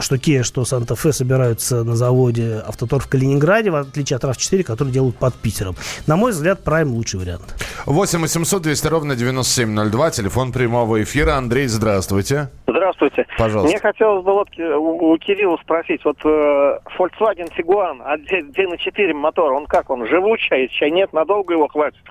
что 0.00 0.16
Kia, 0.16 0.42
что 0.42 0.62
Santa 0.62 0.96
Fe 0.96 1.12
собираются 1.12 1.84
на 1.84 1.96
заводе 1.96 2.62
Автотор 2.66 3.00
в 3.00 3.08
Калининграде, 3.08 3.70
в 3.70 3.76
отличие 3.76 4.16
от 4.16 4.24
RAV4, 4.24 4.62
который 4.62 4.92
делают 4.92 5.16
под 5.16 5.34
Питером. 5.34 5.76
На 6.06 6.16
мой 6.16 6.32
взгляд, 6.32 6.60
Prime 6.64 6.88
лучший 6.88 7.20
вариант. 7.20 7.54
8 7.86 8.19
800 8.22 8.62
200 8.62 8.86
ровно 8.88 9.16
9702, 9.16 10.10
телефон 10.10 10.52
прямого 10.52 11.02
эфира. 11.02 11.34
Андрей, 11.34 11.66
здравствуйте. 11.66 12.50
Здравствуйте. 12.66 13.26
Пожалуйста. 13.38 13.68
Мне 13.68 13.78
хотелось 13.78 14.24
бы 14.24 14.32
вот 14.32 14.48
у, 14.58 15.12
у 15.12 15.18
Кирилла 15.18 15.58
спросить, 15.62 16.04
вот 16.04 16.18
э, 16.24 16.78
Volkswagen 16.98 17.50
Tiguan, 17.56 18.00
1.4 18.30 19.12
мотор, 19.14 19.52
он 19.52 19.66
как, 19.66 19.90
он 19.90 20.06
живучий, 20.06 20.68
чай 20.68 20.90
нет, 20.90 21.12
надолго 21.12 21.54
его 21.54 21.68
хватит? 21.68 22.02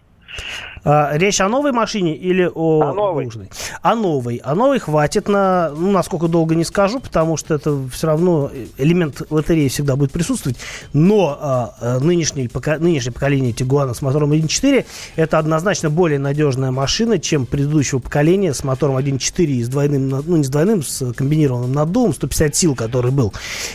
А, 0.83 1.11
речь 1.13 1.41
о 1.41 1.49
новой 1.49 1.71
машине 1.71 2.15
или 2.15 2.49
о, 2.53 2.81
о 2.81 2.93
новой? 2.93 3.25
Нужной? 3.25 3.49
О 3.81 3.95
новой. 3.95 4.37
О 4.37 4.55
новой 4.55 4.79
хватит 4.79 5.27
на, 5.27 5.71
ну, 5.75 5.91
насколько 5.91 6.27
долго 6.27 6.55
не 6.55 6.63
скажу, 6.63 6.99
потому 6.99 7.37
что 7.37 7.55
это 7.55 7.77
все 7.91 8.07
равно 8.07 8.51
элемент 8.77 9.21
лотереи 9.29 9.67
всегда 9.67 9.95
будет 9.95 10.11
присутствовать. 10.11 10.57
Но 10.93 11.37
а, 11.39 11.75
а 11.79 11.99
нынешнее, 11.99 12.49
пока, 12.49 12.77
нынешнее 12.77 13.11
поколение 13.11 13.53
Тигуана 13.53 13.93
с 13.93 14.01
мотором 14.01 14.31
1.4 14.31 14.85
это 15.15 15.37
однозначно 15.37 15.89
более 15.89 16.19
надежная 16.19 16.71
машина, 16.71 17.19
чем 17.19 17.45
предыдущего 17.45 17.99
поколения 17.99 18.53
с 18.53 18.63
мотором 18.63 18.97
1.4 18.97 19.45
и 19.45 19.63
с 19.63 19.67
двойным, 19.69 20.09
ну 20.09 20.37
не 20.37 20.43
с 20.43 20.49
двойным, 20.49 20.83
с 20.83 21.13
комбинированным 21.13 21.73
наддувом, 21.73 22.13
150 22.13 22.55
сил, 22.55 22.75
который 22.75 23.11
был. 23.11 23.33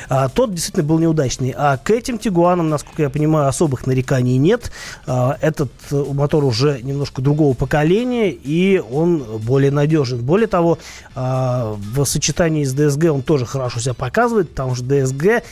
А, 0.08 0.28
тот 0.28 0.54
действительно 0.54 0.84
был 0.84 0.98
неудачный. 0.98 1.54
А 1.56 1.76
к 1.76 1.90
этим 1.90 2.18
Тигуанам, 2.18 2.68
насколько 2.70 3.02
я 3.02 3.10
понимаю, 3.10 3.48
особых 3.48 3.86
нареканий 3.86 4.36
нет. 4.36 4.72
А, 5.06 5.36
этот 5.40 5.70
мотор 5.90 6.44
уже 6.44 6.80
не 6.82 6.93
немножко 6.94 7.20
другого 7.20 7.54
поколения, 7.54 8.30
и 8.30 8.78
он 8.78 9.22
более 9.40 9.70
надежен. 9.70 10.18
Более 10.18 10.46
того, 10.46 10.78
а, 11.14 11.76
в 11.94 12.04
сочетании 12.04 12.64
с 12.64 12.74
DSG 12.74 13.08
он 13.08 13.22
тоже 13.22 13.46
хорошо 13.46 13.80
себя 13.80 13.94
показывает, 13.94 14.50
потому 14.50 14.74
что 14.74 14.84
DSG 14.84 15.42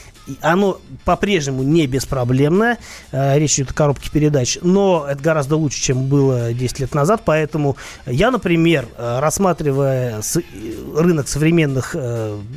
оно 0.40 0.78
по-прежнему 1.04 1.62
не 1.62 1.86
беспроблемное. 1.86 2.78
А, 3.10 3.36
речь 3.36 3.54
идет 3.56 3.72
о 3.72 3.74
коробке 3.74 4.10
передач. 4.10 4.58
Но 4.62 5.06
это 5.08 5.22
гораздо 5.22 5.56
лучше, 5.56 5.82
чем 5.82 6.06
было 6.06 6.52
10 6.52 6.80
лет 6.80 6.94
назад. 6.94 7.22
Поэтому 7.24 7.76
я, 8.06 8.30
например, 8.30 8.86
а, 8.96 9.20
рассматривая 9.20 10.20
рынок 10.96 11.28
современных 11.28 11.96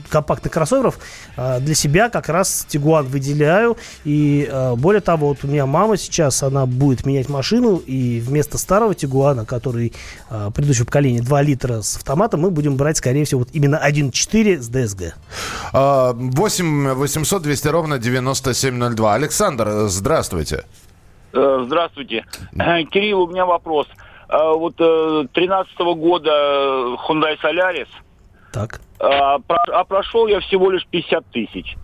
компактных 0.10 0.54
кроссоверов, 0.54 1.00
для 1.36 1.76
себя 1.76 2.10
как 2.10 2.30
раз 2.30 2.66
Тигуан 2.68 3.06
выделяю. 3.06 3.78
И 4.04 4.50
более 4.78 5.02
того, 5.02 5.30
вот 5.30 5.44
у 5.44 5.48
меня 5.48 5.66
мама 5.66 5.98
сейчас, 5.98 6.44
она 6.44 6.66
будет 6.66 7.06
менять 7.06 7.30
машину, 7.30 7.78
и 7.78 8.20
вместо 8.20 8.58
старого 8.76 8.94
Тигуана, 8.94 9.46
который 9.46 9.94
э, 10.30 10.52
предыдущего 10.54 10.86
поколения 10.86 11.22
2 11.22 11.42
литра 11.44 11.82
с 11.82 11.96
автоматом, 11.96 12.42
мы 12.42 12.52
будем 12.52 12.76
брать, 12.76 12.98
скорее 12.98 13.24
всего, 13.24 13.40
вот 13.40 13.50
именно 13.54 13.80
1.4 13.82 14.58
с 14.58 14.70
DSG. 14.70 15.14
8 15.72 16.94
800 16.94 17.42
200 17.42 17.68
ровно 17.70 17.98
9702. 17.98 19.14
Александр, 19.14 19.88
здравствуйте. 19.88 20.66
Э, 21.32 21.64
здравствуйте. 21.66 22.26
Э, 22.54 22.84
Кирилл, 22.84 23.22
у 23.22 23.28
меня 23.28 23.46
вопрос. 23.46 23.88
Э, 24.28 24.52
вот 24.54 24.76
13 24.76 25.80
года 25.96 26.30
Hyundai 27.08 27.38
Solaris. 27.42 27.88
Так. 28.52 28.82
А 29.00 29.40
прошел 29.86 30.28
я 30.28 30.42
всего 30.42 30.70
лишь 30.70 30.86
50 30.88 31.26
тысяч. 31.28 31.78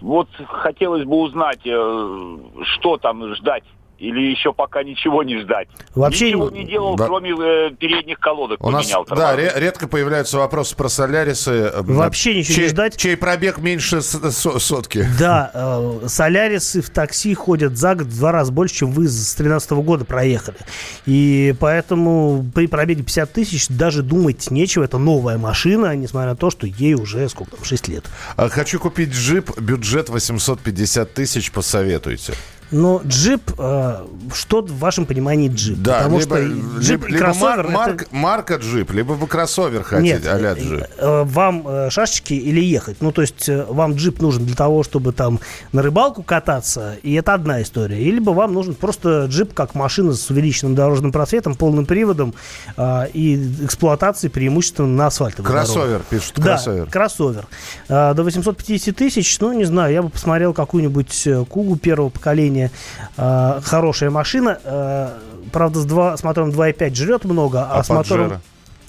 Вот 0.00 0.28
хотелось 0.48 1.04
бы 1.04 1.16
узнать, 1.16 1.60
что 1.60 2.96
там 3.00 3.34
ждать 3.34 3.64
или 4.02 4.32
еще 4.32 4.52
пока 4.52 4.82
ничего 4.82 5.22
не 5.22 5.40
ждать? 5.40 5.68
Вообще 5.94 6.28
ничего 6.28 6.50
не 6.50 6.64
делал, 6.64 6.96
да. 6.96 7.06
кроме 7.06 7.30
э, 7.30 7.70
передних 7.78 8.18
колодок 8.18 8.62
У 8.64 8.70
нас, 8.70 8.90
Да, 9.08 9.36
редко 9.36 9.86
появляются 9.86 10.38
вопросы 10.38 10.76
про 10.76 10.88
Солярисы. 10.88 11.50
Э, 11.50 11.82
Вообще 11.82 12.36
ничего 12.36 12.54
чей, 12.54 12.64
не 12.64 12.68
ждать. 12.70 12.96
Чей 12.96 13.16
пробег 13.16 13.58
меньше 13.58 14.02
сотки. 14.02 15.06
Да, 15.18 15.50
э, 15.54 16.08
Солярисы 16.08 16.82
в 16.82 16.90
такси 16.90 17.34
ходят 17.34 17.76
за 17.76 17.94
год 17.94 18.08
в 18.08 18.18
два 18.18 18.32
раза 18.32 18.50
больше, 18.50 18.74
чем 18.74 18.90
вы 18.90 19.06
с 19.06 19.14
2013 19.14 19.70
года 19.70 20.04
проехали. 20.04 20.58
И 21.06 21.54
поэтому 21.60 22.44
при 22.54 22.66
пробеге 22.66 23.04
50 23.04 23.32
тысяч 23.32 23.68
даже 23.68 24.02
думать 24.02 24.50
нечего. 24.50 24.82
Это 24.82 24.98
новая 24.98 25.38
машина, 25.38 25.94
несмотря 25.94 26.30
на 26.30 26.36
то, 26.36 26.50
что 26.50 26.66
ей 26.66 26.94
уже 26.94 27.28
сколько 27.28 27.52
там, 27.52 27.64
6 27.64 27.88
лет. 27.88 28.04
А 28.36 28.48
хочу 28.48 28.80
купить 28.80 29.10
джип, 29.10 29.60
бюджет 29.60 30.08
850 30.08 31.14
тысяч, 31.14 31.52
посоветуйте. 31.52 32.34
Но 32.72 33.02
джип, 33.06 33.52
э, 33.58 34.06
что 34.34 34.62
в 34.62 34.78
вашем 34.78 35.04
понимании 35.04 35.48
джип? 35.48 35.78
Да, 35.78 35.98
Потому 35.98 36.18
либо, 36.18 36.36
что 36.36 36.80
джип 36.80 37.06
либо, 37.06 37.16
и 37.16 37.18
кроссовер... 37.18 37.68
Мар, 37.68 37.90
это... 37.90 38.06
марка 38.10 38.54
джип, 38.56 38.92
либо 38.92 39.12
вы 39.12 39.26
кроссовер 39.26 39.82
хотите, 39.82 40.14
Нет, 40.14 40.26
а 40.26 40.54
джип. 40.54 40.84
Э, 40.96 41.22
вам 41.24 41.68
э, 41.68 41.90
шашечки 41.90 42.32
или 42.32 42.60
ехать? 42.60 42.96
Ну, 43.00 43.12
то 43.12 43.20
есть 43.20 43.46
э, 43.48 43.66
вам 43.68 43.94
джип 43.94 44.22
нужен 44.22 44.46
для 44.46 44.56
того, 44.56 44.82
чтобы 44.82 45.12
там 45.12 45.38
на 45.72 45.82
рыбалку 45.82 46.22
кататься, 46.22 46.96
и 47.02 47.12
это 47.12 47.34
одна 47.34 47.60
история. 47.60 48.00
Или 48.00 48.18
бы 48.18 48.32
вам 48.32 48.54
нужен 48.54 48.74
просто 48.74 49.26
джип 49.26 49.52
как 49.52 49.74
машина 49.74 50.14
с 50.14 50.30
увеличенным 50.30 50.74
дорожным 50.74 51.12
просветом, 51.12 51.54
полным 51.54 51.84
приводом 51.84 52.32
э, 52.78 53.08
и 53.12 53.36
эксплуатацией 53.62 54.30
преимущественно 54.30 54.88
на 54.88 55.06
асфальтовых 55.08 55.50
Кроссовер, 55.50 55.84
дорогах. 55.84 56.06
пишут, 56.06 56.32
кроссовер. 56.36 56.84
Да, 56.86 56.90
кроссовер. 56.90 57.46
Э, 57.88 58.14
до 58.14 58.22
850 58.22 58.96
тысяч, 58.96 59.38
ну, 59.40 59.52
не 59.52 59.66
знаю, 59.66 59.92
я 59.92 60.02
бы 60.02 60.08
посмотрел 60.08 60.54
какую-нибудь 60.54 61.28
Кугу 61.50 61.76
первого 61.76 62.08
поколения 62.08 62.61
плане 62.62 62.70
э, 63.16 63.60
хорошая 63.62 64.10
машина. 64.10 64.58
Э, 64.64 65.10
правда, 65.52 65.80
с, 65.80 65.84
2, 65.84 66.16
с 66.16 66.24
мотором 66.24 66.50
2.5 66.50 66.94
жрет 66.94 67.24
много, 67.24 67.62
а, 67.62 67.80
а 67.80 67.84
с 67.84 67.88
мотором... 67.88 68.40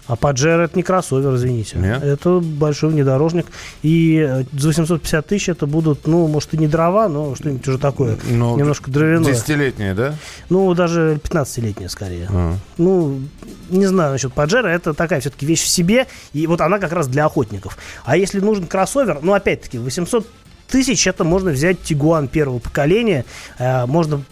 А 0.05 0.17
Паджеро 0.17 0.63
это 0.63 0.75
не 0.75 0.83
кроссовер, 0.83 1.33
извините. 1.33 1.77
Нет? 1.77 2.03
Это 2.03 2.41
большой 2.41 2.89
внедорожник. 2.89 3.45
И 3.83 4.17
э, 4.17 4.43
за 4.51 4.67
850 4.67 5.25
тысяч 5.25 5.47
это 5.47 5.65
будут, 5.65 6.07
ну, 6.07 6.27
может, 6.27 6.53
и 6.53 6.57
не 6.57 6.67
дрова, 6.67 7.07
но 7.07 7.35
что-нибудь 7.35 7.65
уже 7.65 7.77
такое. 7.77 8.17
Но 8.29 8.57
немножко 8.57 8.91
дровяное. 8.91 9.31
Десятилетнее, 9.31 9.93
да? 9.93 10.15
Ну, 10.49 10.73
даже 10.73 11.21
15-летнее 11.23 11.87
скорее. 11.87 12.27
А. 12.29 12.55
Ну, 12.77 13.21
не 13.69 13.85
знаю 13.85 14.11
насчет 14.11 14.33
Паджеро. 14.33 14.67
Это 14.67 14.93
такая 14.93 15.21
все-таки 15.21 15.45
вещь 15.45 15.63
в 15.63 15.69
себе. 15.69 16.07
И 16.33 16.47
вот 16.47 16.59
она 16.59 16.79
как 16.79 16.91
раз 16.91 17.07
для 17.07 17.23
охотников. 17.23 17.77
А 18.03 18.17
если 18.17 18.41
нужен 18.41 18.67
кроссовер, 18.67 19.19
ну, 19.21 19.33
опять-таки, 19.33 19.77
800 19.77 20.27
тысяч 20.73 21.05
это 21.05 21.23
можно 21.23 21.51
взять 21.51 21.83
Тигуан 21.83 22.27
первого 22.27 22.57
поколения. 22.57 23.25
Э, 23.59 23.85
можно 23.85 24.23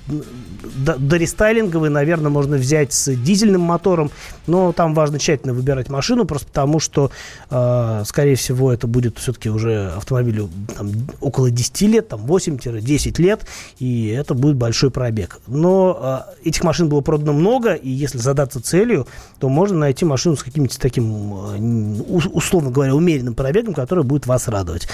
до 0.75 1.15
рестайлинговый, 1.17 1.91
наверное, 1.91 2.31
можно 2.31 2.57
взять 2.57 2.93
с 2.93 3.13
дизельным 3.13 3.61
мотором, 3.61 4.09
но 4.47 4.71
там 4.71 4.95
важно 4.95 5.19
тщательно 5.19 5.53
выбирать 5.53 5.89
машину, 5.89 6.25
просто 6.25 6.47
потому 6.47 6.79
что, 6.79 7.11
э, 7.51 8.01
скорее 8.07 8.35
всего, 8.35 8.73
это 8.73 8.87
будет 8.87 9.19
все-таки 9.19 9.51
уже 9.51 9.91
автомобилю 9.95 10.49
там, 10.75 10.89
около 11.19 11.51
10 11.51 11.81
лет, 11.83 12.07
там 12.07 12.25
8-10 12.25 13.21
лет, 13.21 13.45
и 13.77 14.07
это 14.07 14.33
будет 14.33 14.55
большой 14.55 14.89
пробег. 14.89 15.37
Но 15.45 16.25
э, 16.43 16.47
этих 16.49 16.63
машин 16.63 16.89
было 16.89 17.01
продано 17.01 17.33
много, 17.33 17.75
и 17.75 17.89
если 17.91 18.17
задаться 18.17 18.63
целью, 18.63 19.05
то 19.39 19.47
можно 19.47 19.77
найти 19.77 20.05
машину 20.05 20.35
с 20.35 20.41
каким-нибудь 20.41 20.79
таким, 20.79 22.01
условно 22.33 22.71
говоря, 22.71 22.95
умеренным 22.95 23.35
пробегом, 23.35 23.75
который 23.75 24.03
будет 24.03 24.25
вас 24.25 24.47
радовать. 24.47 24.87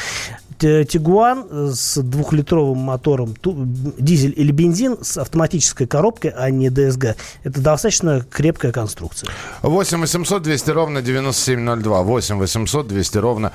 Тигуан 0.59 1.73
с 1.73 2.01
двухлитровым 2.01 2.77
мотором, 2.79 3.35
дизель 3.97 4.33
или 4.35 4.51
бензин 4.51 4.97
с 5.01 5.17
автоматической 5.17 5.87
коробкой, 5.87 6.31
а 6.31 6.49
не 6.49 6.69
ДСГ, 6.69 7.15
это 7.43 7.61
достаточно 7.61 8.25
крепкая 8.29 8.71
конструкция. 8.71 9.29
8 9.61 9.99
800 9.99 10.43
200 10.43 10.69
ровно 10.71 11.01
9702. 11.01 12.01
8 12.03 12.37
800 12.37 12.87
200 12.87 13.17
ровно 13.17 13.53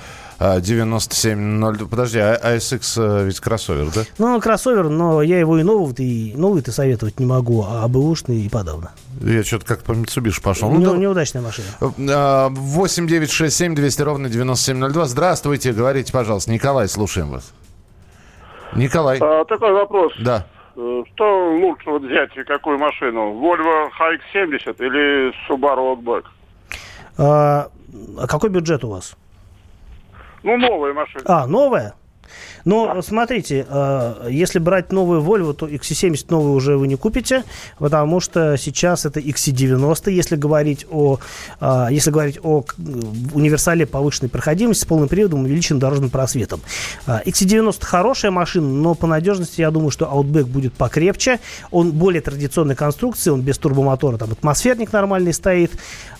9702. 0.60 1.88
Подожди, 1.88 2.18
а 2.18 2.56
ASX 2.56 2.94
а 2.98 3.24
ведь 3.24 3.40
кроссовер, 3.40 3.90
да? 3.94 4.02
Ну, 4.18 4.40
кроссовер, 4.40 4.88
но 4.88 5.22
я 5.22 5.38
его 5.38 5.58
и 5.58 5.62
новый, 5.62 5.94
и 5.98 6.34
новый 6.36 6.62
ты 6.62 6.72
советовать 6.72 7.20
не 7.20 7.26
могу, 7.26 7.64
а 7.68 7.86
бэушный 7.88 8.42
и 8.42 8.48
подавно. 8.48 8.92
Я 9.20 9.44
что-то 9.44 9.66
как 9.66 9.82
по 9.82 9.92
Mitsubishi 9.92 10.42
пошел. 10.42 10.70
Ну, 10.70 10.94
не, 10.94 11.00
неудачная 11.00 11.42
машина. 11.42 11.68
8 11.78 13.06
9 13.06 13.30
6 13.30 13.56
7 13.56 13.74
200 13.74 14.02
ровно 14.02 14.28
9702. 14.28 15.06
Здравствуйте, 15.06 15.72
говорите, 15.72 16.12
пожалуйста. 16.12 16.50
Николай, 16.50 16.88
слушаем 16.88 17.30
вас. 17.30 17.52
Николай. 18.74 19.18
А, 19.20 19.44
такой 19.44 19.72
вопрос. 19.72 20.12
Да. 20.20 20.46
Э, 20.76 21.02
что 21.14 21.50
лучше 21.60 21.90
вот 21.90 22.02
взять 22.02 22.36
и 22.36 22.44
какую 22.44 22.78
машину? 22.78 23.34
Volvo 23.34 23.88
HX70 23.98 24.76
или 24.78 25.32
Subaru 25.46 25.94
Outback? 25.94 26.24
А, 27.18 27.68
а 28.18 28.26
какой 28.26 28.50
бюджет 28.50 28.84
у 28.84 28.90
вас? 28.90 29.16
Ну, 30.42 30.56
новая 30.56 30.92
машина. 30.92 31.24
А, 31.26 31.46
новая? 31.46 31.94
Но 32.64 33.02
смотрите, 33.02 33.66
э, 33.68 34.28
если 34.30 34.58
брать 34.58 34.92
новую 34.92 35.22
Volvo, 35.22 35.52
то 35.54 35.66
XC70 35.66 36.26
новую 36.28 36.54
уже 36.54 36.76
вы 36.76 36.86
не 36.86 36.96
купите, 36.96 37.44
потому 37.78 38.20
что 38.20 38.56
сейчас 38.56 39.04
это 39.04 39.20
XC90, 39.20 40.10
если 40.10 40.36
говорить 40.36 40.86
о, 40.90 41.18
э, 41.60 41.86
если 41.90 42.10
говорить 42.10 42.38
о 42.42 42.64
универсале 43.34 43.86
повышенной 43.86 44.28
проходимости 44.28 44.82
с 44.82 44.84
полным 44.84 45.08
приводом, 45.08 45.44
увеличенным 45.44 45.80
дорожным 45.80 46.10
просветом. 46.10 46.60
XC90 47.06 47.76
э, 47.80 47.84
хорошая 47.84 48.30
машина, 48.30 48.68
но 48.68 48.94
по 48.94 49.06
надежности 49.06 49.60
я 49.60 49.70
думаю, 49.70 49.90
что 49.90 50.06
Outback 50.06 50.44
будет 50.44 50.72
покрепче. 50.74 51.40
Он 51.70 51.92
более 51.92 52.22
традиционной 52.22 52.76
конструкции, 52.76 53.30
он 53.30 53.42
без 53.42 53.58
турбомотора, 53.58 54.18
там 54.18 54.32
атмосферник 54.32 54.92
нормальный 54.92 55.32
стоит, 55.32 55.72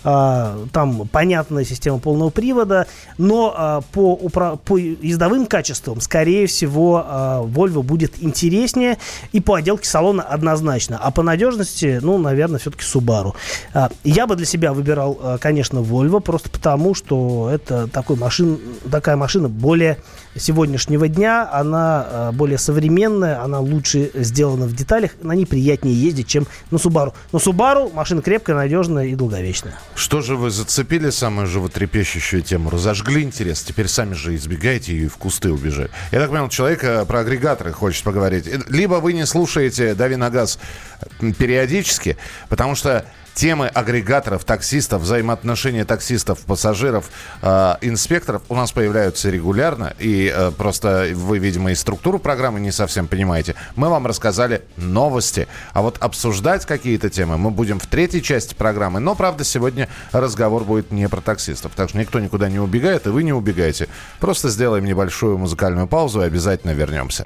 там 0.03 1.07
понятная 1.11 1.63
система 1.63 1.99
полного 1.99 2.29
привода, 2.29 2.87
но 3.17 3.83
по, 3.93 4.15
по 4.57 4.77
ездовым 4.77 5.45
качествам, 5.45 6.01
скорее 6.03 6.47
всего, 6.47 7.03
а, 7.05 7.43
Volvo 7.43 7.81
будет 7.81 8.21
интереснее. 8.21 8.97
И 9.31 9.39
по 9.39 9.55
отделке 9.55 9.87
салона 9.87 10.23
однозначно. 10.23 10.99
А 11.01 11.11
по 11.11 11.23
надежности, 11.23 11.99
ну, 12.01 12.17
наверное, 12.17 12.59
все-таки 12.59 12.83
Subaru. 12.83 13.33
А, 13.73 13.89
я 14.03 14.27
бы 14.27 14.35
для 14.35 14.45
себя 14.45 14.73
выбирал, 14.73 15.19
а, 15.21 15.37
конечно, 15.37 15.79
Volvo, 15.79 16.19
просто 16.19 16.49
потому, 16.49 16.93
что 16.93 17.49
это 17.51 17.87
такой 17.87 18.17
машин, 18.17 18.59
такая 18.91 19.15
машина 19.15 19.49
более 19.49 19.97
сегодняшнего 20.35 21.07
дня. 21.07 21.49
Она 21.51 22.31
более 22.33 22.57
современная, 22.57 23.41
она 23.41 23.59
лучше 23.59 24.11
сделана 24.13 24.65
в 24.65 24.75
деталях, 24.75 25.11
на 25.21 25.33
ней 25.33 25.45
приятнее 25.45 25.95
ездить, 25.95 26.27
чем 26.27 26.47
на 26.71 26.77
Subaru. 26.77 27.13
Но 27.31 27.39
Subaru 27.39 27.93
машина 27.93 28.21
крепкая, 28.21 28.55
надежная 28.55 29.05
и 29.05 29.15
долговечная. 29.15 29.79
Что 29.95 30.21
же 30.21 30.35
вы 30.35 30.49
зацепили 30.49 31.09
самую 31.09 31.47
животрепещущую 31.47 32.41
тему? 32.41 32.69
Разожгли 32.69 33.23
интерес, 33.23 33.61
теперь 33.63 33.87
сами 33.87 34.13
же 34.13 34.35
избегаете 34.35 34.93
ее 34.93 35.05
и 35.05 35.07
в 35.07 35.17
кусты 35.17 35.51
убежать. 35.51 35.91
Я 36.11 36.19
так 36.19 36.29
понял, 36.29 36.49
человек 36.49 36.83
э, 36.83 37.05
про 37.05 37.19
агрегаторы 37.19 37.71
хочет 37.71 38.03
поговорить. 38.03 38.49
Либо 38.69 38.95
вы 38.95 39.13
не 39.13 39.25
слушаете 39.25 39.93
«Дави 39.93 40.15
на 40.15 40.29
газ» 40.29 40.59
периодически, 41.37 42.17
потому 42.49 42.75
что 42.75 43.05
темы 43.33 43.67
агрегаторов, 43.67 44.43
таксистов, 44.43 45.01
взаимоотношения 45.01 45.85
таксистов, 45.85 46.39
пассажиров, 46.39 47.09
э, 47.41 47.75
инспекторов 47.81 48.43
у 48.49 48.55
нас 48.55 48.71
появляются 48.71 49.29
регулярно. 49.29 49.93
И 49.99 50.31
э, 50.33 50.51
просто 50.51 51.09
вы, 51.13 51.39
видимо, 51.39 51.71
и 51.71 51.75
структуру 51.75 52.19
программы 52.19 52.59
не 52.59 52.71
совсем 52.71 53.07
понимаете. 53.07 53.55
Мы 53.75 53.89
вам 53.89 54.07
рассказали 54.07 54.63
новости. 54.77 55.47
А 55.73 55.81
вот 55.81 55.97
обсуждать 55.99 56.65
какие-то 56.65 57.09
темы 57.09 57.37
мы 57.37 57.51
будем 57.51 57.79
в 57.79 57.87
третьей 57.87 58.21
части 58.21 58.53
программы. 58.53 58.99
Но, 58.99 59.15
правда, 59.15 59.43
сегодня 59.43 59.89
разговор 60.11 60.63
будет 60.63 60.91
не 60.91 61.07
про 61.09 61.21
таксистов. 61.21 61.73
Так 61.75 61.89
что 61.89 61.97
никто 61.97 62.19
никуда 62.19 62.49
не 62.49 62.59
убегает, 62.59 63.07
и 63.07 63.09
вы 63.09 63.23
не 63.23 63.33
убегаете. 63.33 63.87
Просто 64.19 64.49
сделаем 64.49 64.85
небольшую 64.85 65.37
музыкальную 65.37 65.87
паузу 65.87 66.21
и 66.21 66.25
обязательно 66.25 66.71
вернемся. 66.71 67.25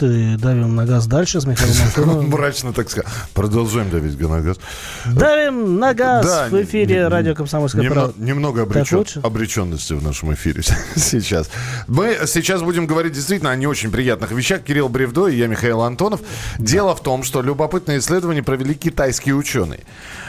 Вот 0.00 0.10
и 0.10 0.36
давим 0.36 0.74
на 0.74 0.84
газ 0.84 1.06
дальше 1.06 1.40
с 1.40 1.46
Михаилом 1.46 1.76
Антоновым. 1.86 2.28
Мрачно 2.28 2.72
так 2.72 2.90
сказать. 2.90 3.10
Продолжаем 3.34 3.90
давить 3.90 4.20
на 4.20 4.40
газ. 4.40 4.58
Давим 5.06 5.78
на 5.78 5.94
газ 5.94 6.26
да, 6.26 6.48
в 6.48 6.62
эфире 6.62 6.96
не, 6.96 7.08
радио 7.08 7.34
«Комсомольская 7.34 7.82
немного, 7.82 8.08
правда». 8.08 8.24
Немного 8.24 8.62
обречен, 8.62 9.04
обреченности 9.22 9.94
в 9.94 10.02
нашем 10.02 10.34
эфире 10.34 10.62
сейчас. 10.96 11.50
Мы 11.86 12.18
сейчас 12.26 12.62
будем 12.62 12.86
говорить 12.86 13.12
действительно 13.12 13.52
о 13.52 13.56
не 13.56 13.66
очень 13.66 13.90
приятных 13.90 14.32
вещах. 14.32 14.62
Кирилл 14.62 14.88
Бревдо 14.88 15.28
и 15.28 15.36
я, 15.36 15.46
Михаил 15.46 15.82
Антонов. 15.82 16.20
Дело 16.58 16.94
в 16.94 17.02
том, 17.02 17.22
что 17.22 17.40
любопытное 17.40 17.98
исследование 17.98 18.42
провели 18.42 18.74
китайские 18.74 19.34
ученые. 19.34 19.80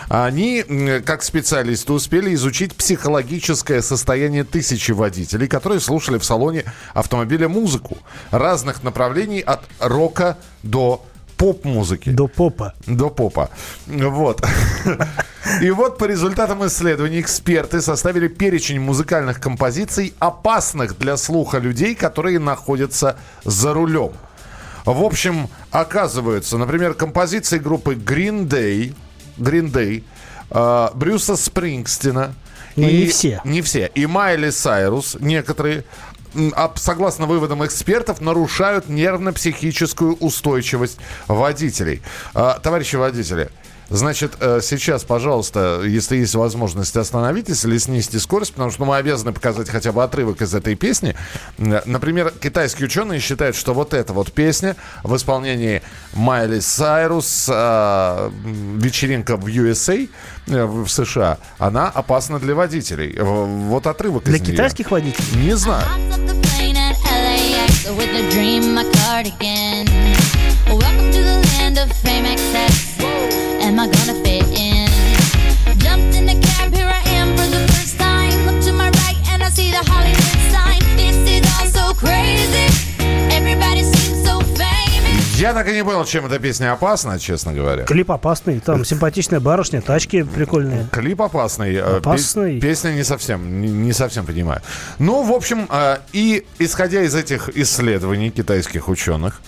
Они, 0.10 0.64
как 1.06 1.24
специалисты, 1.24 1.92
успели 1.92 2.34
изучить 2.34 2.76
психологическое 2.76 3.82
состояние 3.82 4.44
тысячи 4.44 4.92
водителей, 4.92 5.48
которые 5.48 5.80
слушали 5.80 6.18
в 6.18 6.24
салоне 6.24 6.64
автомобиля 6.94 7.50
музыку 7.50 7.98
разных 8.32 8.84
направлений 8.84 9.42
от 9.42 9.62
рока 9.80 10.38
до 10.64 11.06
поп-музыки. 11.36 12.10
До 12.10 12.28
попа. 12.28 12.74
До 12.86 13.10
попа. 13.10 13.50
Вот. 13.86 14.42
И 15.62 15.70
вот 15.72 15.98
по 15.98 16.06
результатам 16.06 16.66
исследований 16.66 17.20
эксперты 17.20 17.82
составили 17.82 18.28
перечень 18.28 18.80
музыкальных 18.80 19.40
композиций, 19.40 20.14
опасных 20.20 20.98
для 20.98 21.18
слуха 21.18 21.60
людей, 21.60 21.96
которые 21.96 22.40
находятся 22.40 23.18
за 23.44 23.74
рулем. 23.74 24.14
В 24.86 25.04
общем, 25.04 25.50
оказывается, 25.70 26.58
например, 26.58 26.94
композиции 26.94 27.58
группы 27.58 27.96
Green 27.96 28.48
Day– 28.48 28.94
Green 29.38 29.72
Day, 29.72 30.04
э, 30.52 30.90
Брюса 30.96 31.36
Спрингстина. 31.36 32.34
Но 32.76 32.88
и, 32.88 32.98
не 32.98 33.08
все. 33.08 33.42
Не 33.44 33.62
все. 33.62 33.92
И 33.96 34.06
Майли 34.06 34.52
Сайрус, 34.52 35.18
некоторые, 35.20 35.84
согласно 36.76 37.26
выводам 37.26 37.66
экспертов, 37.66 38.22
нарушают 38.22 38.88
нервно-психическую 38.90 40.16
устойчивость 40.16 40.98
водителей. 41.28 42.02
Э, 42.36 42.56
товарищи 42.62 42.96
водители, 42.96 43.50
Значит, 43.90 44.34
э, 44.40 44.60
сейчас, 44.62 45.04
пожалуйста, 45.06 45.82
если 45.86 46.18
есть 46.18 46.36
возможность, 46.36 46.96
остановитесь 46.98 47.64
или 47.64 47.78
снизьте 47.78 48.20
скорость, 48.20 48.54
потому 48.54 48.70
что 48.72 48.86
мы 48.86 48.98
обязаны 48.98 49.32
показать 49.32 49.70
хотя 49.70 49.92
бы 49.92 50.04
отрывок 50.04 50.42
из 50.42 50.54
этой 50.54 50.76
песни. 50.76 51.16
Например, 51.58 52.32
китайские 52.32 52.88
ученые 52.88 53.22
считают, 53.22 53.56
что 53.56 53.74
вот 53.74 53.94
эта 53.94 54.12
вот 54.12 54.34
песня 54.34 54.76
в 55.04 55.16
исполнении 55.16 55.82
Майли 56.14 56.60
Сайрус, 56.60 57.48
э, 57.50 58.32
вечеринка 58.76 59.38
в 59.38 59.48
USA, 59.48 60.10
э, 60.48 60.66
в 60.66 60.88
США, 60.90 61.38
она 61.58 61.88
опасна 61.88 62.40
для 62.40 62.56
водителей. 62.56 63.18
Вот 63.20 63.88
отрывок 63.88 64.24
Для 64.26 64.40
китайских 64.40 64.92
водителей? 64.92 65.46
Не 65.46 65.56
знаю. 65.56 65.86
Welcome 70.68 71.12
to 71.12 71.24
the 71.24 71.40
land 71.48 71.78
of 71.78 71.90
fame 72.04 72.26
excess. 72.26 72.87
Am 73.78 73.88
I 73.88 73.94
gonna 73.94 74.16
fit 74.24 74.44
in? 74.60 74.88
Jumped 75.78 76.16
in 76.16 76.26
the 76.26 76.34
cab, 76.48 76.74
here 76.74 76.88
I 76.88 77.00
am 77.10 77.38
for 77.38 77.46
the 77.46 77.72
first 77.74 78.00
time. 78.00 78.34
Look 78.48 78.60
to 78.64 78.74
my 78.74 78.90
right 78.90 79.18
and 79.30 79.44
I 79.44 79.50
see 79.50 79.70
the 79.70 79.84
Hollywood 79.86 80.42
sign. 80.52 80.82
This 80.98 81.16
is 81.30 81.46
all 81.62 81.68
so 81.68 81.94
crazy. 81.94 82.67
Я 85.38 85.54
так 85.54 85.68
и 85.68 85.74
не 85.74 85.84
понял, 85.84 86.04
чем 86.04 86.26
эта 86.26 86.40
песня 86.40 86.74
опасна, 86.74 87.20
честно 87.20 87.54
говоря. 87.54 87.84
Клип 87.84 88.12
опасный, 88.12 88.60
там 88.60 88.84
симпатичная 88.84 89.40
барышня, 89.40 89.82
тачки 89.82 90.24
прикольные. 90.24 90.88
Клип 90.92 91.22
опасный. 91.22 91.76
Э, 91.76 91.98
опасный. 91.98 92.60
Песня 92.60 92.90
не 92.90 93.04
совсем, 93.04 93.62
не, 93.62 93.94
совсем 93.94 94.26
понимаю. 94.26 94.62
Ну, 94.98 95.22
в 95.22 95.32
общем, 95.32 95.68
э, 95.70 95.98
и 96.12 96.44
исходя 96.58 97.04
из 97.04 97.14
этих 97.14 97.50
исследований 97.56 98.32
китайских 98.32 98.90
ученых, 98.90 99.42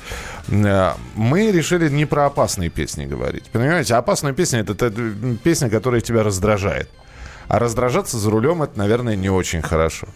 Э, 0.51 0.93
мы 1.15 1.51
решили 1.51 1.89
не 1.89 2.05
про 2.05 2.25
опасные 2.25 2.69
песни 2.69 3.05
говорить. 3.05 3.43
Понимаете, 3.51 3.95
опасная 3.95 4.33
песня 4.33 4.59
это, 4.59 4.73
это 4.73 4.91
песня, 5.43 5.69
которая 5.69 6.01
тебя 6.01 6.23
раздражает. 6.23 6.89
А 7.49 7.57
раздражаться 7.57 8.19
за 8.19 8.29
рулем 8.29 8.61
это, 8.61 8.77
наверное, 8.77 9.15
не 9.15 9.29
очень 9.29 9.63
хорошо. 9.63 10.07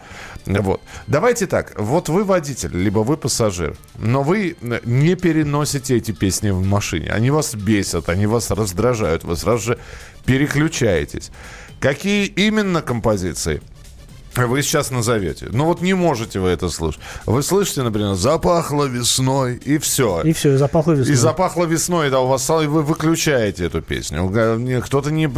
Вот. 0.45 0.81
Давайте 1.07 1.47
так. 1.47 1.73
Вот 1.79 2.07
вы 2.07 2.23
водитель, 2.23 2.77
либо 2.77 2.99
вы 2.99 3.17
пассажир, 3.17 3.75
но 3.97 4.21
вы 4.21 4.55
не 4.61 5.15
переносите 5.15 5.97
эти 5.97 6.11
песни 6.11 6.51
в 6.51 6.63
машине. 6.63 7.09
Они 7.09 7.31
вас 7.31 7.55
бесят, 7.55 8.07
они 8.07 8.27
вас 8.27 8.51
раздражают. 8.51 9.23
Вы 9.23 9.35
сразу 9.35 9.63
же 9.63 9.79
переключаетесь. 10.25 11.31
Какие 11.79 12.27
именно 12.27 12.83
композиции 12.83 13.61
вы 14.35 14.61
сейчас 14.63 14.91
назовете. 14.91 15.47
Ну 15.51 15.65
вот 15.65 15.81
не 15.81 15.93
можете 15.93 16.39
вы 16.39 16.49
это 16.49 16.69
слышать. 16.69 17.01
Вы 17.25 17.43
слышите, 17.43 17.83
например, 17.83 18.15
запахло 18.15 18.85
весной, 18.85 19.55
и 19.55 19.77
все. 19.77 20.21
И 20.21 20.33
все, 20.33 20.53
и 20.53 20.57
запахло 20.57 20.93
весной. 20.93 21.13
И 21.13 21.15
запахло 21.15 21.65
весной, 21.65 22.09
да, 22.09 22.19
у 22.19 22.27
вас 22.27 22.49
и 22.49 22.67
вы 22.67 22.83
выключаете 22.83 23.65
эту 23.65 23.81
песню. 23.81 24.29
Кто-то 24.85 25.11
не... 25.11 25.29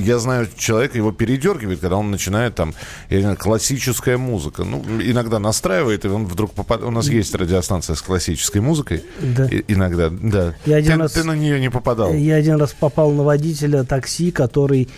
Я 0.00 0.18
знаю, 0.18 0.48
человек 0.56 0.94
его 0.94 1.12
передергивает, 1.12 1.80
когда 1.80 1.96
он 1.96 2.10
начинает 2.10 2.54
там, 2.54 2.74
я 3.08 3.20
знаю, 3.20 3.36
классическая 3.36 4.16
музыка. 4.16 4.64
Ну, 4.64 4.82
иногда 5.00 5.38
настраивает, 5.38 6.04
и 6.04 6.08
он 6.08 6.26
вдруг 6.26 6.52
попадает... 6.52 6.88
У 6.88 6.92
нас 6.92 7.08
есть 7.08 7.34
радиостанция 7.34 7.94
с 7.94 8.02
классической 8.02 8.60
музыкой. 8.60 9.04
Да. 9.20 9.46
И, 9.46 9.64
иногда, 9.68 10.10
да. 10.10 10.54
Я 10.66 10.76
один 10.76 10.92
ты, 10.92 10.98
раз... 10.98 11.12
ты 11.12 11.24
на 11.24 11.36
нее 11.36 11.60
не 11.60 11.70
попадал. 11.70 12.12
Я 12.12 12.36
один 12.36 12.56
раз 12.56 12.72
попал 12.72 13.12
на 13.12 13.22
водителя 13.22 13.84
такси, 13.84 14.30
который 14.30 14.88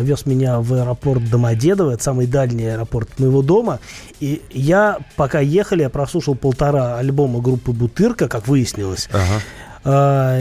вез 0.00 0.26
меня 0.26 0.60
в 0.60 0.72
аэропорт 0.72 1.28
Домодедово, 1.30 1.92
это 1.92 2.02
самый 2.02 2.26
дальний 2.26 2.66
аэропорт 2.66 3.18
моего 3.18 3.42
дома. 3.42 3.80
И 4.20 4.42
я, 4.50 4.98
пока 5.16 5.40
ехали, 5.40 5.82
я 5.82 5.90
прослушал 5.90 6.34
полтора 6.34 6.98
альбома 6.98 7.40
группы 7.40 7.72
«Бутырка», 7.72 8.28
как 8.28 8.48
выяснилось. 8.48 9.08
Ага. 9.12 9.40
А, 9.82 10.38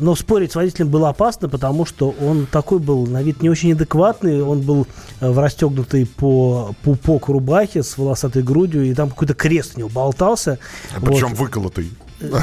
но 0.00 0.16
спорить 0.16 0.52
с 0.52 0.54
водителем 0.56 0.88
было 0.88 1.10
опасно, 1.10 1.48
потому 1.48 1.86
что 1.86 2.14
он 2.20 2.46
такой 2.46 2.80
был 2.80 3.06
на 3.06 3.22
вид 3.22 3.40
не 3.40 3.48
очень 3.48 3.72
адекватный. 3.72 4.42
Он 4.42 4.62
был 4.62 4.86
э, 5.20 5.30
в 5.30 5.38
расстегнутой 5.38 6.06
по 6.06 6.74
пупок 6.82 7.28
рубахе 7.28 7.82
с 7.84 7.96
волосатой 7.96 8.42
грудью, 8.42 8.84
и 8.84 8.94
там 8.94 9.10
какой-то 9.10 9.34
крест 9.34 9.74
у 9.76 9.78
него 9.78 9.88
болтался. 9.88 10.58
А 10.94 11.00
причем 11.00 11.28
вот. 11.28 11.38
выколотый. 11.38 11.90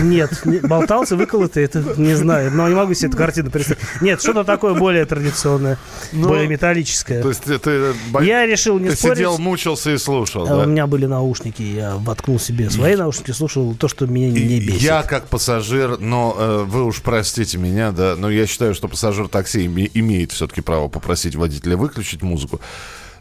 Нет, 0.02 0.46
не, 0.46 0.60
болтался, 0.60 1.16
выколотый, 1.16 1.64
это 1.64 1.84
не 1.98 2.16
знаю, 2.16 2.52
но 2.52 2.68
не 2.68 2.76
могу 2.76 2.94
себе 2.94 3.10
эту 3.10 3.18
картину 3.18 3.52
представить. 3.52 3.82
Нет, 4.02 4.22
что-то 4.22 4.44
такое 4.44 4.74
более 4.74 5.06
традиционное, 5.06 5.78
ну, 6.12 6.28
более 6.28 6.48
металлическое. 6.48 7.22
То 7.22 7.30
есть 7.30 7.44
ты, 7.44 7.94
я 8.22 8.46
решил 8.46 8.80
не 8.80 8.90
ты 8.90 8.96
спорить. 8.96 9.18
сидел, 9.18 9.38
мучился 9.38 9.92
и 9.92 9.98
слушал, 9.98 10.46
да? 10.46 10.60
У 10.60 10.66
меня 10.66 10.88
были 10.88 11.06
наушники, 11.06 11.62
я 11.62 11.96
воткнул 11.96 12.40
себе 12.40 12.70
свои 12.70 12.96
наушники, 12.96 13.32
слушал 13.32 13.76
то, 13.76 13.88
что 13.88 14.06
меня 14.08 14.30
не 14.30 14.60
бесит. 14.60 14.82
Я 14.82 15.04
как 15.04 15.28
пассажир, 15.28 16.00
но 16.00 16.36
э, 16.38 16.64
вы 16.66 16.86
уж 16.86 17.02
простите 17.02 17.58
меня, 17.58 17.92
да, 17.92 18.16
но 18.18 18.30
я 18.30 18.48
считаю, 18.48 18.74
что 18.74 18.88
пассажир 18.88 19.28
такси 19.28 19.66
имеет 19.66 20.32
все-таки 20.32 20.62
право 20.62 20.88
попросить 20.88 21.36
водителя 21.36 21.78
выключить 21.78 22.22
музыку. 22.22 22.62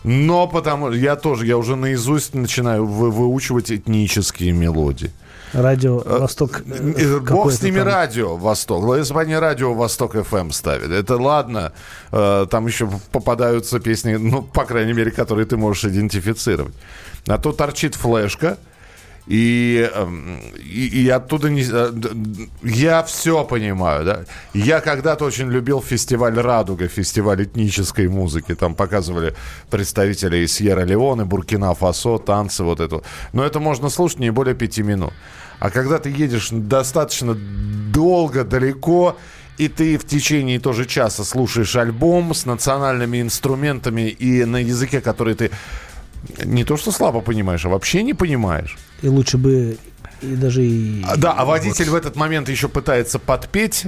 Но 0.02 0.46
потому 0.46 0.90
я 0.92 1.16
тоже, 1.16 1.46
я 1.46 1.58
уже 1.58 1.76
наизусть 1.76 2.34
начинаю 2.34 2.86
вы, 2.86 3.10
выучивать 3.10 3.70
этнические 3.70 4.52
мелодии. 4.52 5.10
Радио 5.52 6.02
э, 6.04 6.18
Восток. 6.18 6.62
Э, 6.66 7.18
бог 7.20 7.52
с 7.52 7.62
ними 7.62 7.78
там. 7.78 7.88
Радио 7.88 8.36
Восток. 8.36 8.96
Если 8.96 9.14
бы 9.14 9.20
они 9.20 9.36
Радио 9.36 9.74
Восток 9.74 10.14
FM 10.14 10.52
ставили. 10.52 10.98
Это 10.98 11.16
ладно. 11.16 11.72
Э, 12.12 12.46
там 12.50 12.66
еще 12.66 12.88
попадаются 13.12 13.80
песни, 13.80 14.14
ну, 14.16 14.42
по 14.42 14.64
крайней 14.64 14.92
мере, 14.92 15.10
которые 15.10 15.46
ты 15.46 15.56
можешь 15.56 15.84
идентифицировать. 15.84 16.74
А 17.26 17.38
то 17.38 17.52
торчит 17.52 17.94
флешка. 17.94 18.58
И, 19.30 19.88
эм, 19.94 20.40
и, 20.56 21.04
и 21.04 21.08
оттуда 21.08 21.50
не... 21.50 21.62
Я 22.64 23.04
все 23.04 23.44
понимаю, 23.44 24.04
да. 24.04 24.24
Я 24.54 24.80
когда-то 24.80 25.24
очень 25.24 25.48
любил 25.48 25.80
фестиваль 25.80 26.34
«Радуга», 26.34 26.88
фестиваль 26.88 27.44
этнической 27.44 28.08
музыки. 28.08 28.56
Там 28.56 28.74
показывали 28.74 29.36
представителей 29.70 30.48
Сьерра-Леоне, 30.48 31.26
Буркина-Фасо, 31.26 32.18
танцы 32.18 32.64
вот 32.64 32.80
это. 32.80 33.02
Но 33.32 33.44
это 33.44 33.60
можно 33.60 33.88
слушать 33.88 34.18
не 34.18 34.32
более 34.32 34.56
пяти 34.56 34.82
минут. 34.82 35.12
А 35.60 35.70
когда 35.70 35.98
ты 35.98 36.10
едешь 36.10 36.48
достаточно 36.50 37.36
долго, 37.94 38.42
далеко, 38.42 39.16
и 39.58 39.68
ты 39.68 39.96
в 39.96 40.06
течение 40.06 40.58
тоже 40.58 40.86
часа 40.86 41.22
слушаешь 41.22 41.76
альбом 41.76 42.34
с 42.34 42.46
национальными 42.46 43.20
инструментами 43.20 44.08
и 44.08 44.44
на 44.44 44.56
языке, 44.56 45.00
который 45.00 45.34
ты 45.34 45.52
не 46.44 46.64
то 46.64 46.76
что 46.76 46.90
слабо 46.92 47.20
понимаешь, 47.20 47.64
а 47.64 47.68
вообще 47.68 48.02
не 48.02 48.14
понимаешь. 48.14 48.78
И 49.02 49.08
лучше 49.08 49.38
бы 49.38 49.76
и 50.22 50.36
даже 50.36 50.64
и... 50.64 51.02
А, 51.06 51.16
да, 51.16 51.32
а 51.32 51.44
водитель 51.44 51.86
вот. 51.86 51.92
в 51.92 51.94
этот 51.96 52.16
момент 52.16 52.48
еще 52.48 52.68
пытается 52.68 53.18
подпеть. 53.18 53.86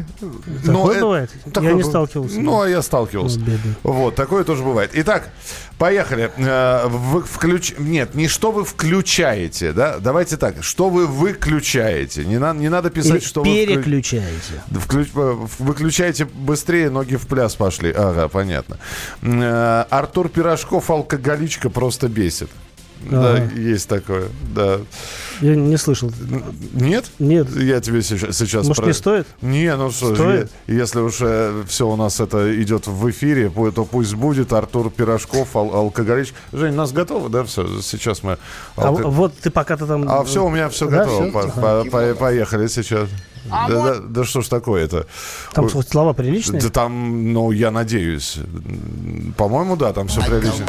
Такое 0.65 1.01
но 1.01 1.01
бывает. 1.01 1.31
Такое, 1.53 1.71
я 1.71 1.77
не 1.77 1.83
сталкивался. 1.83 2.41
Ну, 2.41 2.61
а 2.61 2.69
я 2.69 2.83
сталкивался. 2.83 3.41
Вот, 3.83 3.95
вот, 3.95 4.15
такое 4.15 4.45
тоже 4.45 4.63
бывает. 4.63 4.91
Итак, 4.95 5.31
поехали. 5.79 6.31
Э, 6.37 6.87
вы 6.89 7.23
включ... 7.23 7.75
Нет, 7.79 8.15
не 8.15 8.29
что 8.29 8.53
вы 8.53 8.65
включаете, 8.65 9.73
да? 9.73 9.99
Давайте 9.99 10.37
так, 10.37 10.63
что 10.63 10.89
вы 10.89 11.07
выключаете. 11.07 12.25
Не, 12.25 12.39
на... 12.39 12.53
не 12.55 12.69
надо 12.69 12.91
писать, 12.91 13.23
Или 13.23 13.27
что 13.27 13.43
переключаете. 13.43 14.63
вы... 14.69 14.81
Вклю... 14.81 15.05
Э, 15.15 15.47
выключаете 15.59 16.25
быстрее, 16.25 16.91
ноги 16.91 17.17
в 17.17 17.27
пляс 17.27 17.55
пошли. 17.57 17.93
Ага, 17.93 18.29
понятно. 18.29 18.79
Э, 19.23 19.85
Артур 19.91 20.29
Пирожков, 20.29 20.91
алкоголичка, 20.91 21.69
просто 21.71 22.09
бесит. 22.09 22.51
Да, 23.11 23.35
ага. 23.35 23.55
есть 23.55 23.89
такое, 23.89 24.29
да. 24.55 24.79
Я 25.41 25.57
не 25.57 25.77
слышал. 25.77 26.13
Нет? 26.73 27.07
Нет. 27.19 27.49
Я 27.57 27.81
тебе 27.81 28.03
сейчас... 28.03 28.37
сейчас 28.37 28.67
Может, 28.67 28.83
про... 28.83 28.87
не 28.87 28.93
стоит? 28.93 29.27
Не, 29.41 29.75
ну 29.77 29.91
что, 29.91 30.15
стоит? 30.15 30.51
Я, 30.67 30.75
если 30.75 31.01
уже 31.01 31.65
все 31.67 31.89
у 31.89 31.97
нас 31.97 32.21
это 32.21 32.61
идет 32.63 32.87
в 32.87 33.11
эфире, 33.11 33.51
то 33.51 33.85
пусть 33.85 34.15
будет 34.15 34.53
Артур 34.53 34.91
Пирожков, 34.91 35.57
ал- 35.57 35.75
алкоголич. 35.75 36.33
Жень, 36.53 36.75
нас 36.75 36.93
готово, 36.93 37.29
да, 37.29 37.45
все? 37.45 37.67
Сейчас 37.83 38.23
мы... 38.23 38.39
А 38.77 38.89
алко... 38.89 39.03
А 39.03 39.09
вот 39.09 39.35
ты 39.39 39.51
пока-то 39.51 39.87
там... 39.87 40.09
А 40.09 40.23
все, 40.25 40.45
у 40.45 40.51
меня 40.51 40.69
все 40.69 40.89
да, 40.89 40.99
готово. 40.99 41.25
Все? 41.25 41.33
По- 41.61 41.81
ага. 41.81 41.91
по- 41.91 42.15
поехали 42.15 42.67
сейчас. 42.69 43.09
А 43.51 43.69
да, 43.69 43.75
вот... 43.75 43.85
да, 43.85 44.01
да 44.09 44.25
что 44.25 44.41
ж 44.41 44.49
такое-то? 44.49 45.07
Там 45.53 45.65
Ой, 45.65 45.83
слова 45.83 46.13
приличные? 46.13 46.63
Да 46.63 46.71
там, 46.71 47.33
ну, 47.33 47.51
я 47.51 47.71
надеюсь. 47.71 48.39
По-моему, 49.37 49.77
да, 49.77 49.93
там 49.93 50.09
все 50.09 50.21
прилично. 50.21 50.65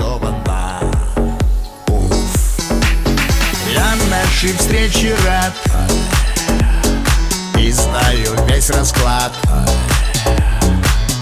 Нашей 4.09 4.53
встрече 4.53 5.15
рад. 5.25 5.53
И 7.57 7.71
знаю 7.71 8.35
весь 8.47 8.69
расклад. 8.69 9.33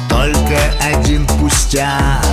Только 0.10 0.58
один 0.82 1.26
пустяк. 1.28 2.26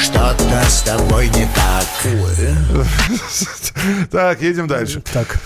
Что-то 0.00 0.62
с 0.68 0.82
тобой 0.82 1.28
не 1.28 1.48
так. 1.54 1.86
Так, 4.10 4.42
едем 4.42 4.66
дальше. 4.66 5.00
Так 5.12 5.38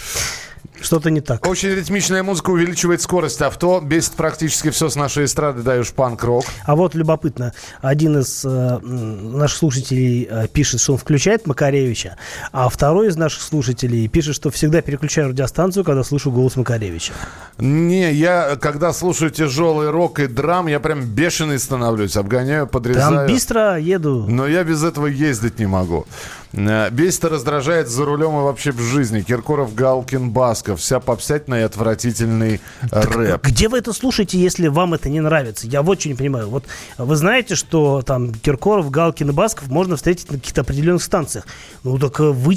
Что-то 0.93 1.09
не 1.09 1.23
так. 1.23 1.49
Очень 1.49 1.71
ритмичная 1.71 2.23
музыка 2.23 2.51
увеличивает 2.51 3.01
скорость 3.01 3.41
авто, 3.41 3.81
бесит 3.81 4.13
практически 4.13 4.69
все 4.69 4.91
с 4.91 4.95
нашей 4.95 5.25
эстрады, 5.25 5.63
даешь 5.63 5.91
панк-рок. 5.91 6.45
А 6.67 6.77
вот 6.77 6.95
любопытно, 6.95 7.55
один 7.81 8.19
из 8.19 8.45
э, 8.45 8.79
наших 8.79 9.57
слушателей 9.57 10.29
э, 10.31 10.49
пишет, 10.53 10.83
что 10.83 10.93
он 10.93 10.99
включает 10.99 11.47
Макаревича, 11.47 12.19
а 12.53 12.69
второй 12.69 13.09
из 13.09 13.17
наших 13.17 13.41
слушателей 13.41 14.07
пишет, 14.07 14.35
что 14.35 14.51
всегда 14.51 14.83
переключаю 14.83 15.31
радиостанцию, 15.31 15.83
когда 15.83 16.05
слышу 16.05 16.31
голос 16.31 16.57
Макаревича. 16.57 17.15
Не, 17.57 18.13
я, 18.13 18.57
когда 18.61 18.93
слушаю 18.93 19.31
тяжелый 19.31 19.89
рок 19.89 20.19
и 20.19 20.27
драм, 20.27 20.67
я 20.67 20.79
прям 20.79 21.07
бешеный 21.07 21.59
становлюсь, 21.59 22.19
обгоняю, 22.19 22.67
подрезаю. 22.67 23.17
Там 23.17 23.27
быстро 23.29 23.79
еду. 23.79 24.27
Но 24.29 24.47
я 24.47 24.63
без 24.63 24.85
этого 24.85 25.07
ездить 25.07 25.59
не 25.59 25.65
могу. 25.65 26.05
Э, 26.53 26.91
бесит 26.91 27.25
раздражает 27.25 27.89
за 27.89 28.05
рулем 28.05 28.39
и 28.39 28.43
вообще 28.43 28.73
в 28.73 28.81
жизни. 28.81 29.23
Киркоров, 29.23 29.75
Галкин, 29.75 30.31
Басков. 30.31 30.81
Вся 30.81 31.01
попсятная 31.01 31.61
и 31.61 31.65
отвратительный 31.65 32.61
так 32.91 33.15
рэп. 33.15 33.47
Где 33.47 33.69
вы 33.69 33.79
это 33.79 33.93
слушаете, 33.93 34.39
если 34.39 34.69
вам 34.69 34.95
это 34.95 35.09
не 35.09 35.21
нравится? 35.21 35.67
Я 35.67 35.83
вот 35.83 36.01
что 36.01 36.09
не 36.09 36.15
понимаю. 36.15 36.49
Вот 36.49 36.65
вы 36.99 37.17
знаете, 37.17 37.55
что 37.55 38.03
там 38.03 38.35
Киркоров, 38.35 38.91
Галкин 38.91 39.31
и 39.31 39.33
Басков 39.33 39.69
можно 39.69 39.97
встретить 39.97 40.31
на 40.31 40.39
каких-то 40.39 40.61
определенных 40.63 41.03
станциях. 41.03 41.47
Ну 41.85 41.99
так 41.99 42.21
э, 42.21 42.25
вы 42.25 42.55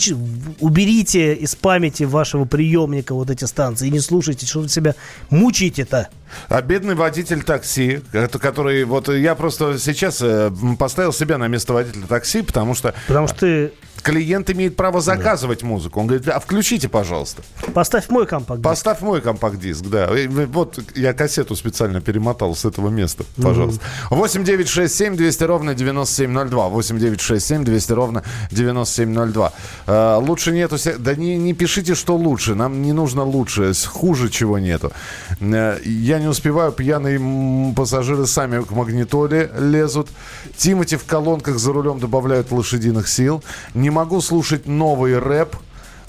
уберите 0.59 1.33
из 1.33 1.55
памяти 1.55 2.03
вашего 2.03 2.45
приемника 2.45 3.13
вот 3.13 3.29
эти 3.29 3.45
станции 3.45 3.87
и 3.87 3.91
не 3.91 3.99
слушайте, 3.99 4.45
что 4.45 4.61
вы 4.61 4.69
себя 4.69 4.95
мучаете-то. 5.29 6.09
А 6.49 6.61
бедный 6.61 6.95
водитель 6.95 7.43
такси, 7.43 8.01
который 8.41 8.83
вот 8.83 9.09
я 9.09 9.35
просто 9.35 9.77
сейчас 9.79 10.21
э, 10.21 10.51
поставил 10.77 11.13
себя 11.13 11.37
на 11.37 11.47
место 11.47 11.73
водителя 11.73 12.07
такси, 12.07 12.41
потому 12.41 12.73
что... 12.73 12.93
Потому 13.07 13.27
что 13.27 13.39
ты 13.39 13.73
клиент 14.05 14.51
имеет 14.51 14.75
право 14.75 15.01
заказывать 15.01 15.61
да. 15.61 15.67
музыку. 15.67 15.99
Он 15.99 16.05
говорит, 16.05 16.27
а 16.27 16.39
включите, 16.39 16.87
пожалуйста. 16.87 17.41
Поставь 17.73 18.07
мой 18.09 18.27
компакт-диск. 18.27 18.63
Поставь 18.63 19.01
мой 19.01 19.19
компакт-диск, 19.19 19.83
да. 19.85 20.11
Вот 20.47 20.79
я 20.93 21.13
кассету 21.13 21.55
специально 21.55 22.01
перемотал 22.01 22.55
с 22.55 22.65
этого 22.65 22.89
места, 22.89 23.23
пожалуйста. 23.41 23.83
Mm-hmm. 24.11 24.15
8 24.15 24.43
9 24.43 24.67
6 24.67 24.95
7 24.95 25.15
200 25.15 25.43
ровно 25.45 25.73
9702. 25.73 26.67
8 26.67 26.99
9 26.99 27.19
6 27.19 27.45
7 27.45 27.63
200 27.63 27.91
ровно 27.93 28.23
9702. 28.51 29.53
А, 29.87 30.17
лучше 30.19 30.51
нету... 30.51 30.77
Да 30.99 31.15
не, 31.15 31.35
не 31.37 31.53
пишите, 31.53 31.95
что 31.95 32.15
лучше. 32.15 32.53
Нам 32.53 32.83
не 32.83 32.93
нужно 32.93 33.23
лучше. 33.23 33.73
Хуже 33.87 34.29
чего 34.29 34.59
нету. 34.59 34.91
Э, 35.39 35.79
я 35.83 36.19
не 36.19 36.27
успеваю. 36.27 36.71
Пьяные 36.71 37.73
пассажиры 37.75 38.27
сами 38.27 38.63
к 38.63 38.69
магнитоле 38.69 39.49
лезут. 39.59 40.09
Тимати 40.57 40.95
в 40.95 41.05
колонках 41.05 41.57
за 41.57 41.73
рулем 41.73 41.99
добавляют 41.99 42.51
лошадиных 42.51 43.07
сил. 43.07 43.43
Не 43.73 43.94
могу 43.95 44.21
слушать 44.21 44.67
новый 44.67 45.17
рэп. 45.19 45.55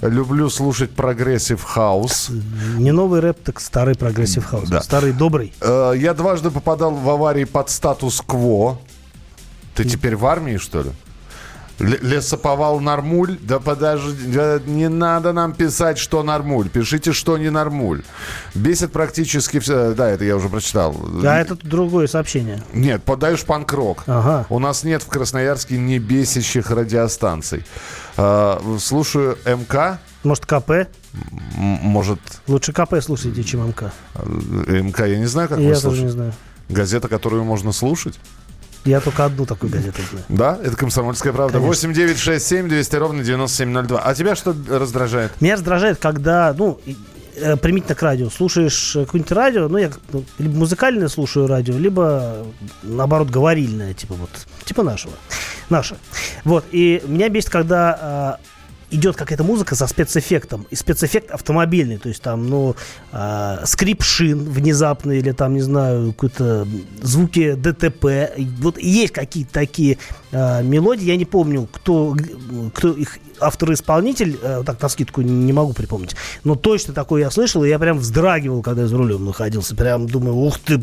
Люблю 0.01 0.49
слушать 0.49 0.91
progressive 0.91 1.63
house. 1.63 2.29
Не 2.77 2.91
новый 2.91 3.19
рэп, 3.21 3.37
так 3.43 3.59
старый 3.59 3.95
progressive 3.95 4.45
house. 4.45 4.69
Да. 4.69 4.81
Старый 4.81 5.13
добрый. 5.13 5.53
Э, 5.61 5.93
я 5.97 6.13
дважды 6.13 6.51
попадал 6.51 6.91
в 6.91 7.09
аварии 7.09 7.45
под 7.45 7.69
Status 7.69 8.34
Quo. 8.34 8.77
Ты 9.73 9.85
теперь 9.85 10.15
в 10.15 10.25
армии, 10.25 10.57
что 10.57 10.81
ли? 10.83 10.91
Лесоповал 11.79 12.79
нормуль? 12.79 13.37
Да 13.39 13.59
подожди, 13.59 14.27
не 14.65 14.89
надо 14.89 15.31
нам 15.31 15.53
писать, 15.53 15.97
что 15.99 16.23
нормуль. 16.23 16.69
Пишите, 16.69 17.13
что 17.13 17.37
не 17.37 17.49
нормуль. 17.51 18.03
Бесит 18.55 18.91
практически 18.91 19.59
все. 19.59 19.93
Да, 19.93 20.09
это 20.09 20.25
я 20.25 20.35
уже 20.35 20.49
прочитал. 20.49 20.93
Да, 21.21 21.39
это 21.39 21.55
другое 21.55 22.07
сообщение. 22.07 22.63
Нет, 22.73 23.03
подаешь 23.03 23.43
панк-рок. 23.43 24.03
Ага. 24.07 24.47
У 24.49 24.59
нас 24.59 24.83
нет 24.83 25.03
в 25.03 25.07
Красноярске 25.07 25.77
не 25.77 25.99
бесящих 25.99 26.71
радиостанций. 26.71 27.63
А, 28.17 28.59
слушаю 28.79 29.37
МК. 29.45 29.99
Может, 30.23 30.45
КП? 30.47 30.87
Может... 31.55 32.19
Лучше 32.47 32.73
КП 32.73 32.95
слушайте, 33.01 33.43
чем 33.43 33.67
МК. 33.67 33.91
МК 34.15 35.05
я 35.05 35.19
не 35.19 35.27
знаю, 35.27 35.47
как 35.47 35.59
я 35.59 35.67
вы 35.67 35.69
тоже 35.69 35.81
слушаете. 35.81 36.05
не 36.05 36.11
знаю. 36.11 36.33
Газета, 36.69 37.07
которую 37.07 37.43
можно 37.43 37.71
слушать? 37.71 38.19
Я 38.87 39.01
только 39.01 39.25
одну 39.25 39.45
такую 39.45 39.71
газету 39.71 40.01
знаю. 40.09 40.25
Да? 40.29 40.59
Это 40.63 40.77
«Комсомольская 40.77 41.33
правда». 41.33 41.59
Конечно. 41.59 41.89
8 41.89 41.93
9 41.93 42.17
6 42.17 42.45
7 42.45 42.69
200 42.69 42.95
ровно 42.95 43.23
9702. 43.23 43.99
А 43.99 44.15
тебя 44.15 44.35
что 44.35 44.55
раздражает? 44.69 45.31
Меня 45.41 45.55
раздражает, 45.55 45.97
когда, 45.99 46.55
ну, 46.57 46.79
э, 47.35 47.57
примитивно 47.57 47.95
к 47.95 48.01
радио. 48.01 48.29
Слушаешь 48.29 48.91
какое-нибудь 48.93 49.31
радио, 49.33 49.67
ну, 49.67 49.77
я 49.77 49.91
ну, 50.13 50.23
либо 50.39 50.55
музыкальное 50.55 51.09
слушаю 51.09 51.47
радио, 51.47 51.77
либо, 51.77 52.45
наоборот, 52.81 53.29
говорильное, 53.29 53.93
типа 53.93 54.13
вот, 54.13 54.29
типа 54.63 54.83
нашего. 54.83 55.13
Наше. 55.69 55.97
Вот, 56.45 56.63
и 56.71 57.03
меня 57.07 57.27
бесит, 57.27 57.49
когда 57.49 58.39
э, 58.39 58.56
идет 58.89 59.15
какая-то 59.15 59.43
музыка 59.43 59.75
со 59.75 59.87
спецэффектом. 59.87 60.65
И 60.69 60.75
спецэффект 60.75 61.31
автомобильный. 61.31 61.97
То 61.97 62.09
есть 62.09 62.21
там, 62.21 62.47
ну, 62.47 62.75
э, 63.11 63.57
скрип 63.65 64.03
шин 64.03 64.43
внезапный 64.43 65.19
или 65.19 65.31
там, 65.31 65.53
не 65.53 65.61
знаю, 65.61 66.13
какие-то 66.13 66.67
звуки 67.01 67.53
ДТП. 67.53 68.33
Вот 68.59 68.77
есть 68.77 69.13
какие-то 69.13 69.51
такие 69.51 69.97
э, 70.31 70.63
мелодии. 70.63 71.05
Я 71.05 71.17
не 71.17 71.25
помню, 71.25 71.67
кто, 71.71 72.15
кто 72.73 72.91
их 72.91 73.19
автор-исполнитель, 73.39 74.39
э, 74.41 74.63
так 74.65 74.81
на 74.81 74.89
скидку 74.89 75.21
не 75.21 75.53
могу 75.53 75.73
припомнить. 75.73 76.15
Но 76.43 76.55
точно 76.55 76.93
такое 76.93 77.23
я 77.23 77.31
слышал, 77.31 77.63
и 77.63 77.69
я 77.69 77.79
прям 77.79 77.99
вздрагивал, 77.99 78.61
когда 78.61 78.83
я 78.83 78.87
за 78.87 78.97
рулем 78.97 79.25
находился. 79.25 79.75
Прям 79.75 80.07
думаю, 80.07 80.35
ух 80.35 80.59
ты, 80.59 80.81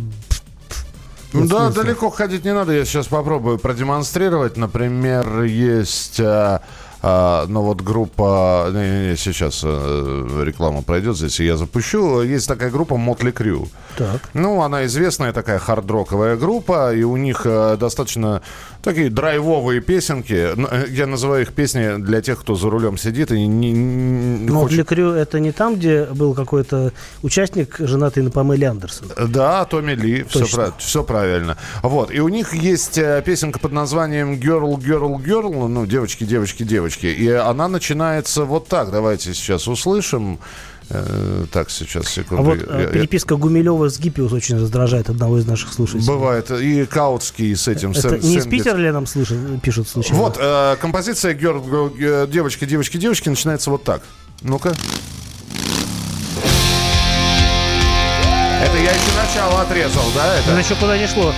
ну 1.32 1.48
да, 1.48 1.70
далеко 1.70 2.10
ходить 2.10 2.44
не 2.44 2.54
надо. 2.54 2.72
Я 2.72 2.84
сейчас 2.84 3.08
попробую 3.08 3.58
продемонстрировать. 3.58 4.56
Например, 4.56 5.42
есть 5.42 6.20
э, 6.20 6.60
а, 7.06 7.44
но 7.48 7.62
вот 7.62 7.82
группа... 7.82 8.70
Не, 8.72 8.78
не, 8.78 9.08
не, 9.10 9.16
сейчас 9.16 9.60
э, 9.62 10.42
реклама 10.42 10.80
пройдет 10.80 11.18
здесь, 11.18 11.38
и 11.38 11.44
я 11.44 11.58
запущу. 11.58 12.22
Есть 12.22 12.48
такая 12.48 12.70
группа 12.70 12.94
Motley 12.94 13.30
Crue. 13.30 13.68
Так. 13.98 14.22
Ну, 14.32 14.62
она 14.62 14.86
известная 14.86 15.34
такая 15.34 15.58
хардроковая 15.58 16.36
группа, 16.36 16.94
и 16.94 17.02
у 17.02 17.18
них 17.18 17.42
э, 17.44 17.76
достаточно 17.78 18.40
такие 18.82 19.10
драйвовые 19.10 19.82
песенки. 19.82 20.32
Э, 20.56 20.86
я 20.88 21.06
называю 21.06 21.42
их 21.42 21.52
песни 21.52 22.02
для 22.02 22.22
тех, 22.22 22.40
кто 22.40 22.54
за 22.54 22.70
рулем 22.70 22.96
сидит 22.96 23.32
и 23.32 23.46
не, 23.46 23.72
не 23.72 24.48
Motley 24.48 24.62
хочет... 24.62 24.92
Crue 24.92 25.14
это 25.14 25.40
не 25.40 25.52
там, 25.52 25.76
где 25.76 26.04
был 26.04 26.32
какой-то 26.32 26.94
участник, 27.22 27.76
женатый 27.80 28.22
на 28.22 28.30
Памеле 28.30 28.70
Андерсон? 28.70 29.08
Да, 29.28 29.66
Томми 29.66 29.92
Ли, 29.92 30.24
все, 30.30 30.46
прав... 30.46 30.78
все 30.78 31.04
правильно. 31.04 31.58
Вот, 31.82 32.10
и 32.10 32.20
у 32.20 32.28
них 32.28 32.54
есть 32.54 32.98
песенка 33.26 33.58
под 33.58 33.72
названием 33.72 34.36
Girl, 34.36 34.74
Girl, 34.78 35.22
Girl, 35.22 35.68
ну, 35.68 35.84
девочки, 35.84 36.24
девочки, 36.24 36.62
девочки 36.62 36.93
девочки. 36.94 37.06
И 37.06 37.28
она 37.30 37.68
начинается 37.68 38.44
вот 38.44 38.68
так. 38.68 38.90
Давайте 38.90 39.34
сейчас 39.34 39.68
услышим. 39.68 40.38
Э, 40.90 41.46
так, 41.50 41.70
сейчас, 41.70 42.08
секунду. 42.08 42.42
А 42.42 42.44
вот 42.44 42.58
э, 42.68 42.90
переписка 42.92 43.36
Гумилева 43.36 43.88
с 43.88 43.98
Гиппиус 43.98 44.32
очень 44.32 44.56
раздражает 44.56 45.08
одного 45.08 45.38
из 45.38 45.46
наших 45.46 45.72
слушателей. 45.72 46.06
Бывает. 46.06 46.50
И 46.50 46.84
Каутский 46.84 47.56
с 47.56 47.68
этим. 47.68 47.92
Это 47.92 48.20
с, 48.20 48.24
не 48.24 48.36
из 48.36 48.46
Питера 48.46 48.76
ли 48.76 48.90
нам 48.90 49.06
слышат, 49.06 49.38
пишут 49.62 49.88
случайно? 49.88 50.22
Вот, 50.22 50.36
э, 50.38 50.76
композиция 50.80 51.32
Георг, 51.32 51.64
девочки, 52.30 52.66
девочки, 52.66 52.98
девочки 52.98 53.30
начинается 53.30 53.70
вот 53.70 53.84
так. 53.84 54.02
Ну-ка. 54.42 54.74
Это 58.62 58.76
я 58.76 58.90
еще 58.90 59.16
начало 59.16 59.62
отрезал, 59.62 60.04
да? 60.14 60.36
Это, 60.36 60.50
это 60.50 60.60
еще 60.60 60.74
куда 60.74 60.98
не 60.98 61.06
шло. 61.06 61.32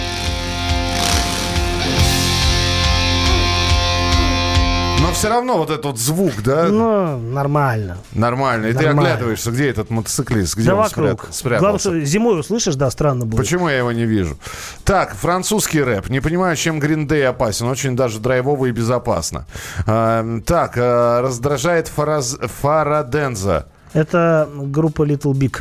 Все 5.16 5.30
равно 5.30 5.56
вот 5.56 5.70
этот 5.70 5.84
вот 5.86 5.98
звук, 5.98 6.42
да? 6.44 6.68
Ну, 6.68 7.18
нормально. 7.18 7.96
Нормально. 8.12 8.66
И 8.66 8.72
нормально. 8.74 8.92
ты 8.92 9.00
оглядываешься, 9.00 9.50
где 9.50 9.70
этот 9.70 9.88
мотоциклист, 9.88 10.56
где 10.56 10.68
да 10.68 10.74
он 10.74 10.82
вокруг. 10.82 11.28
спрятался. 11.30 11.58
Главное, 11.58 11.78
что 11.78 12.00
зимой 12.04 12.40
услышишь, 12.40 12.74
да, 12.74 12.90
странно 12.90 13.24
будет. 13.24 13.38
Почему 13.38 13.68
я 13.70 13.78
его 13.78 13.92
не 13.92 14.04
вижу? 14.04 14.36
Так, 14.84 15.14
французский 15.14 15.82
рэп. 15.82 16.10
Не 16.10 16.20
понимаю, 16.20 16.54
чем 16.56 16.80
Green 16.80 17.08
Day 17.08 17.24
опасен. 17.24 17.66
Очень 17.66 17.96
даже 17.96 18.20
драйвово 18.20 18.66
и 18.66 18.72
безопасно. 18.72 19.46
А, 19.86 20.40
так, 20.44 20.74
а, 20.76 21.22
раздражает 21.22 21.88
Фараз... 21.88 22.36
Фараденза. 22.60 23.68
Это 23.94 24.46
группа 24.54 25.02
Little 25.02 25.32
Big. 25.32 25.60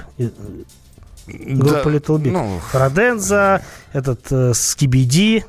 Группа 1.28 1.84
да, 1.86 1.90
Little 1.92 2.18
Big. 2.20 2.32
Ну... 2.32 2.60
Фараденза, 2.72 3.62
этот 3.94 4.20
э, 4.32 4.54
Скибиди. 4.54 5.46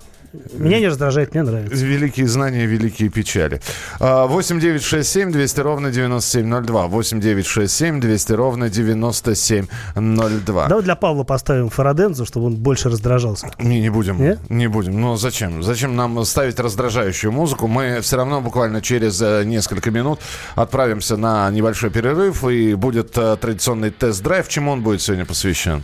Меня 0.53 0.81
не 0.81 0.89
раздражает, 0.89 1.35
мне 1.35 1.43
нравится. 1.43 1.85
Великие 1.85 2.27
знания, 2.29 2.67
великие 2.67 3.09
печали. 3.09 3.61
8 3.99 4.61
9 4.61 4.83
6 4.83 5.09
7 5.09 5.33
200 5.33 5.61
ровно 5.61 5.91
9702. 5.91 6.87
8 6.87 7.21
9 7.21 7.47
6 7.47 7.73
7 7.73 8.01
200 8.01 8.33
ровно 8.33 8.69
9702. 8.71 10.67
Давай 10.69 10.85
для 10.85 10.97
Павла 10.97 11.25
поставим 11.25 11.69
Фарадензу, 11.69 12.25
чтобы 12.25 12.47
он 12.47 12.57
больше 12.57 12.89
раздражался. 12.89 13.51
Не, 13.59 13.81
не 13.81 13.91
будем. 13.91 14.19
Не, 14.19 14.39
не 14.49 14.67
будем. 14.69 15.01
Но 15.01 15.17
зачем? 15.17 15.63
Зачем 15.63 15.97
нам 15.97 16.25
ставить 16.25 16.59
раздражающую 16.59 17.33
музыку? 17.33 17.67
Мы 17.67 18.01
все 18.01 18.17
равно 18.17 18.41
буквально 18.41 18.81
через 18.83 19.21
э, 19.21 19.45
несколько 19.45 19.91
минут 19.91 20.21
отправимся 20.55 21.17
на 21.17 21.51
небольшой 21.51 21.91
перерыв, 21.91 22.45
и 22.45 22.75
будет 22.75 23.17
э, 23.19 23.37
традиционный 23.41 23.91
тест-драйв. 23.91 24.49
Чему 24.49 24.73
он 24.73 24.83
будет 24.83 25.03
сегодня 25.03 25.25
посвящен? 25.25 25.83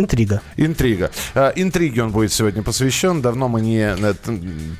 Интрига. 0.00 0.40
Интрига. 0.56 1.10
А, 1.34 1.52
интриге 1.54 2.02
он 2.02 2.10
будет 2.10 2.32
сегодня 2.32 2.62
посвящен. 2.62 3.20
Давно 3.20 3.48
мы 3.48 3.60
не 3.60 3.94
э, 3.96 4.14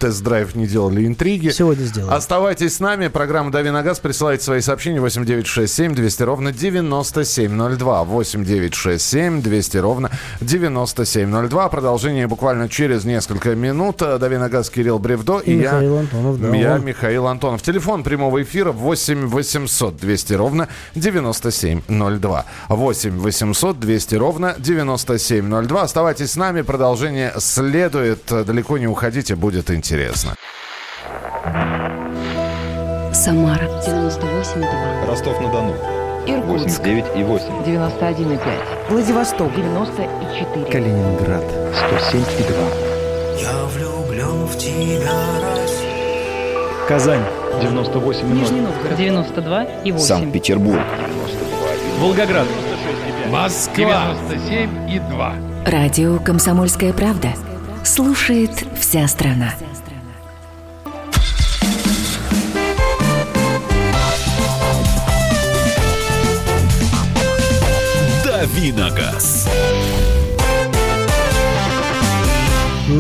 тест-драйв 0.01 0.55
не 0.55 0.67
делали 0.67 1.07
интриги. 1.07 1.51
Сегодня 1.51 1.85
сделаем. 1.85 2.13
Оставайтесь 2.13 2.77
с 2.77 2.81
нами. 2.81 3.09
Программа 3.09 3.51
«Дави 3.51 3.71
на 3.71 3.83
газ». 3.83 4.01
Присылайте 4.01 4.45
свои 4.45 4.61
сообщения 4.61 5.01
8967 5.01 5.95
200 5.95 6.23
ровно 6.23 6.53
9702. 6.53 8.05
8967 8.05 9.43
200 9.43 9.77
ровно 9.77 10.11
9702. 10.41 11.69
Продолжение 11.69 12.27
буквально 12.27 12.69
через 12.69 13.05
несколько 13.05 13.55
минут. 13.55 13.99
«Дави 13.99 14.39
на 14.39 14.49
газ» 14.49 14.71
Кирилл 14.71 14.99
Бревдо 14.99 15.41
и, 15.41 15.53
и 15.53 15.57
Михаил 15.57 15.95
я, 15.95 16.01
Антонов. 16.01 16.41
Да, 16.41 16.57
я, 16.57 16.75
он... 16.75 16.85
Михаил 16.85 17.27
Антонов. 17.27 17.63
Телефон 17.63 18.03
прямого 18.03 18.43
эфира 18.43 18.73
8 18.73 19.27
800 19.27 19.97
200 19.97 20.33
ровно 20.35 20.69
9702. 20.95 22.45
8 22.69 23.19
800 23.19 23.81
200 23.81 24.15
ровно 24.15 24.55
9702. 24.59 25.10
Оставайтесь 25.83 26.33
с 26.33 26.37
нами. 26.37 26.63
Продолжение 26.63 27.33
следует. 27.39 28.25
Далеко 28.27 28.79
не 28.79 28.87
уходите, 28.87 29.35
будет 29.35 29.71
интересно. 29.71 30.35
Самара 33.13 33.65
98,2. 33.87 35.07
Ростов-на-Дону. 35.07 35.75
Иркутск. 36.27 36.81
89,8. 36.81 37.65
91,5. 37.65 38.41
Владивосток. 38.91 39.55
94. 39.55 40.67
Калининград. 40.67 41.45
107,2. 41.75 43.41
Я 43.41 43.65
влюблен 43.75 44.47
в 44.47 44.57
тебя, 44.57 45.13
Россия. 45.57 46.87
Казань. 46.89 47.23
98,0. 47.61 48.25
Нижний 48.33 48.61
Новгород. 48.61 48.99
92,8. 48.99 49.99
Санкт-Петербург. 49.99 50.79
92,2. 50.79 52.01
Волгоград. 52.01 52.47
Москва. 53.31 54.17
97,2. 54.29 55.71
Радио 55.71 56.19
«Комсомольская 56.19 56.93
правда». 56.93 57.29
Слушает 57.85 58.51
вся 58.77 59.07
страна. 59.07 59.55
Давиногаз. 68.25 69.49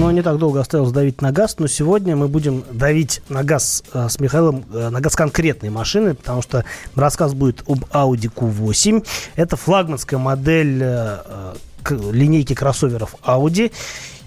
Но 0.01 0.11
не 0.11 0.23
так 0.23 0.39
долго 0.39 0.61
осталось 0.61 0.93
давить 0.93 1.21
на 1.21 1.31
газ, 1.31 1.57
но 1.59 1.67
сегодня 1.67 2.17
мы 2.17 2.27
будем 2.27 2.65
давить 2.73 3.21
на 3.29 3.45
газ 3.45 3.85
э, 3.93 4.09
с 4.09 4.19
Михаилом, 4.19 4.65
э, 4.73 4.89
на 4.89 4.99
газ 4.99 5.15
конкретной 5.15 5.69
машины, 5.69 6.15
потому 6.15 6.41
что 6.41 6.65
рассказ 6.97 7.35
будет 7.35 7.63
об 7.69 7.85
Audi 7.93 8.33
Q8. 8.35 9.07
Это 9.37 9.57
флагманская 9.59 10.19
модель 10.19 10.79
э, 10.81 11.53
линейки 11.91 12.55
кроссоверов 12.55 13.15
Audi. 13.23 13.73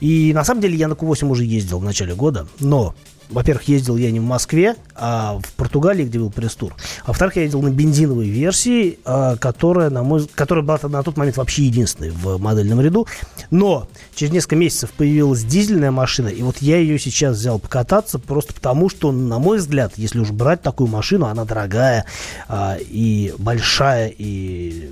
И 0.02 0.32
на 0.34 0.44
самом 0.44 0.62
деле 0.62 0.76
я 0.76 0.88
на 0.88 0.94
Q8 0.94 1.28
уже 1.28 1.46
ездил 1.46 1.80
в 1.80 1.84
начале 1.84 2.16
года, 2.16 2.48
но 2.60 2.96
во-первых, 3.30 3.68
ездил 3.68 3.98
я 3.98 4.12
не 4.12 4.20
в 4.20 4.24
Москве, 4.24 4.76
а 4.96 5.40
в 5.44 5.54
Португалии, 5.54 6.06
где 6.06 6.20
был 6.20 6.30
пресс-тур. 6.30 6.76
А 7.04 7.08
во-вторых, 7.08 7.36
я 7.36 7.44
ездил 7.44 7.62
на 7.62 7.70
бензиновой 7.70 8.30
версии, 8.30 9.00
а, 9.06 9.38
которая, 9.38 9.90
на 9.90 10.04
мой, 10.04 10.28
которая 10.36 10.64
была 10.64 10.80
на 10.84 11.04
тот 11.04 11.18
момент 11.18 11.38
вообще 11.38 11.64
единственной 11.64 12.12
в 12.12 12.38
модельном 12.38 12.82
ряду. 12.82 13.08
Но 13.50 13.88
через 14.16 14.34
несколько 14.34 14.56
месяцев 14.56 14.92
появилась 14.92 15.44
дизельная 15.44 15.92
машина, 15.92 16.28
и 16.28 16.42
вот 16.44 16.58
я 16.60 16.78
ее 16.78 17.00
сейчас 17.00 17.38
взял 17.38 17.60
покататься 17.60 18.20
просто 18.20 18.54
потому, 18.54 18.90
что, 18.90 19.12
на 19.12 19.40
мой 19.40 19.58
взгляд, 19.58 19.94
если 19.96 20.20
уж 20.20 20.32
брать 20.32 20.62
такую 20.62 20.90
машину, 20.90 21.26
она 21.26 21.46
дорогая 21.46 22.06
а, 22.48 22.78
и 22.80 23.34
большая, 23.38 24.14
и 24.16 24.92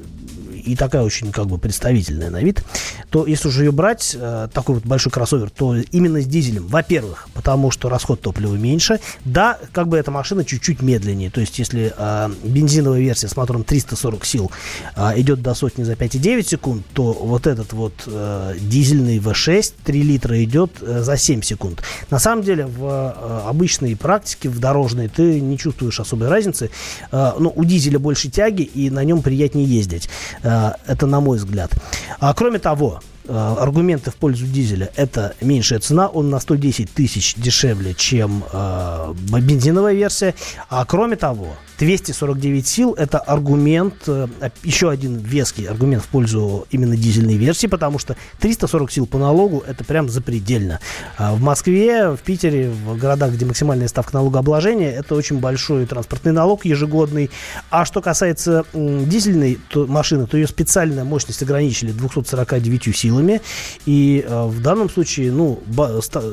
и 0.62 0.76
такая 0.76 1.04
очень 1.04 1.32
как 1.32 1.48
бы 1.48 1.58
представительная 1.58 2.30
на 2.30 2.42
вид, 2.42 2.64
то 3.10 3.26
если 3.26 3.48
уже 3.48 3.66
ее 3.66 3.72
брать, 3.72 4.16
э, 4.18 4.48
такой 4.54 4.76
вот 4.76 4.86
большой 4.86 5.01
кроссовер, 5.10 5.50
то 5.50 5.76
именно 5.76 6.22
с 6.22 6.26
дизелем, 6.26 6.68
во-первых, 6.68 7.28
потому 7.34 7.72
что 7.72 7.90
расход 7.90 8.22
топлива 8.22 8.56
меньше, 8.56 9.00
да, 9.26 9.58
как 9.72 9.88
бы 9.88 9.98
эта 9.98 10.12
машина 10.12 10.46
чуть-чуть 10.46 10.82
медленнее, 10.82 11.30
то 11.30 11.42
есть 11.42 11.58
если 11.60 11.94
э, 11.96 12.30
бензиновая 12.44 13.00
версия 13.00 13.28
с 13.28 13.36
мотором 13.36 13.64
340 13.64 14.26
сил 14.26 14.52
э, 14.96 15.20
идет 15.20 15.42
до 15.42 15.54
сотни 15.54 15.84
за 15.84 15.94
5,9 15.94 16.44
секунд, 16.44 16.86
то 16.94 17.14
вот 17.14 17.48
этот 17.48 17.74
вот 17.74 17.94
э, 18.06 18.56
дизельный 18.60 19.18
V6 19.18 19.74
3 19.84 20.04
литра 20.04 20.44
идет 20.44 20.72
э, 20.82 21.02
за 21.02 21.18
7 21.18 21.42
секунд. 21.42 21.82
На 22.10 22.20
самом 22.20 22.44
деле 22.44 22.66
в 22.66 22.86
э, 22.86 23.50
обычной 23.50 23.96
практике, 23.96 24.50
в 24.50 24.60
дорожной, 24.60 25.08
ты 25.08 25.40
не 25.40 25.58
чувствуешь 25.58 26.00
особой 26.00 26.28
разницы, 26.28 26.70
э, 27.12 27.32
но 27.40 27.52
у 27.56 27.64
дизеля 27.66 28.00
больше 28.00 28.30
тяги 28.30 28.64
и 28.64 28.90
на 28.90 29.04
нем 29.04 29.22
приятнее 29.22 29.66
ездить. 29.66 30.10
Э, 30.44 30.74
это 30.88 31.08
на 31.08 31.20
мой 31.20 31.38
взгляд. 31.38 31.72
А 32.20 32.34
кроме 32.34 32.60
того, 32.60 33.02
аргументы 33.32 34.12
в 34.12 34.16
пользу 34.16 34.46
дизеля– 34.46 34.92
это 34.96 35.36
меньшая 35.42 35.80
цена, 35.80 36.08
он 36.08 36.30
на 36.30 36.40
110 36.40 36.92
тысяч 36.92 37.36
дешевле, 37.36 37.94
чем 37.94 38.44
э, 38.52 39.14
бензиновая 39.40 39.94
версия. 39.94 40.36
А 40.70 40.86
кроме 40.86 41.16
того, 41.16 41.56
249 41.82 42.68
сил– 42.68 42.94
это 42.98 43.18
аргумент, 43.18 43.96
э, 44.06 44.28
еще 44.64 44.92
один 44.92 45.18
веский 45.18 45.66
аргумент 45.66 46.04
в 46.04 46.10
пользу 46.10 46.68
именно 46.70 46.96
дизельной 46.96 47.38
версии, 47.38 47.66
потому 47.66 47.98
что 47.98 48.16
340 48.40 48.92
сил 48.92 49.08
по 49.08 49.18
налогу– 49.18 49.64
это 49.68 49.84
прям 49.84 50.08
запредельно. 50.08 50.80
А 51.18 51.34
в 51.34 51.42
Москве, 51.42 52.12
в 52.12 52.20
Питере, 52.20 52.70
в 52.70 52.96
городах, 53.00 53.32
где 53.32 53.48
максимальная 53.48 53.88
ставка 53.88 54.14
налогообложения, 54.14 54.92
это 54.92 55.16
очень 55.16 55.40
большой 55.40 55.88
транспортный 55.88 56.34
налог 56.34 56.66
ежегодный. 56.66 57.32
А 57.72 57.84
что 57.84 58.00
касается 58.00 58.64
дизельной 58.74 59.58
машины, 59.74 60.28
то 60.28 60.38
ее 60.38 60.46
специальная 60.46 61.04
мощность 61.04 61.42
ограничили 61.42 61.92
249 61.92 62.96
силами. 62.96 63.42
И 63.88 64.24
э, 64.24 64.46
в 64.46 64.62
данном 64.62 64.88
случае 64.88 65.32
ну, 65.32 65.60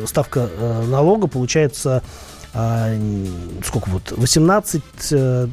ставка 0.05 0.51
э, 0.55 0.85
налога 0.89 1.27
получается 1.27 2.03
сколько 3.65 3.91
вот, 3.91 4.13
18 4.13 4.83
э, 5.11 5.49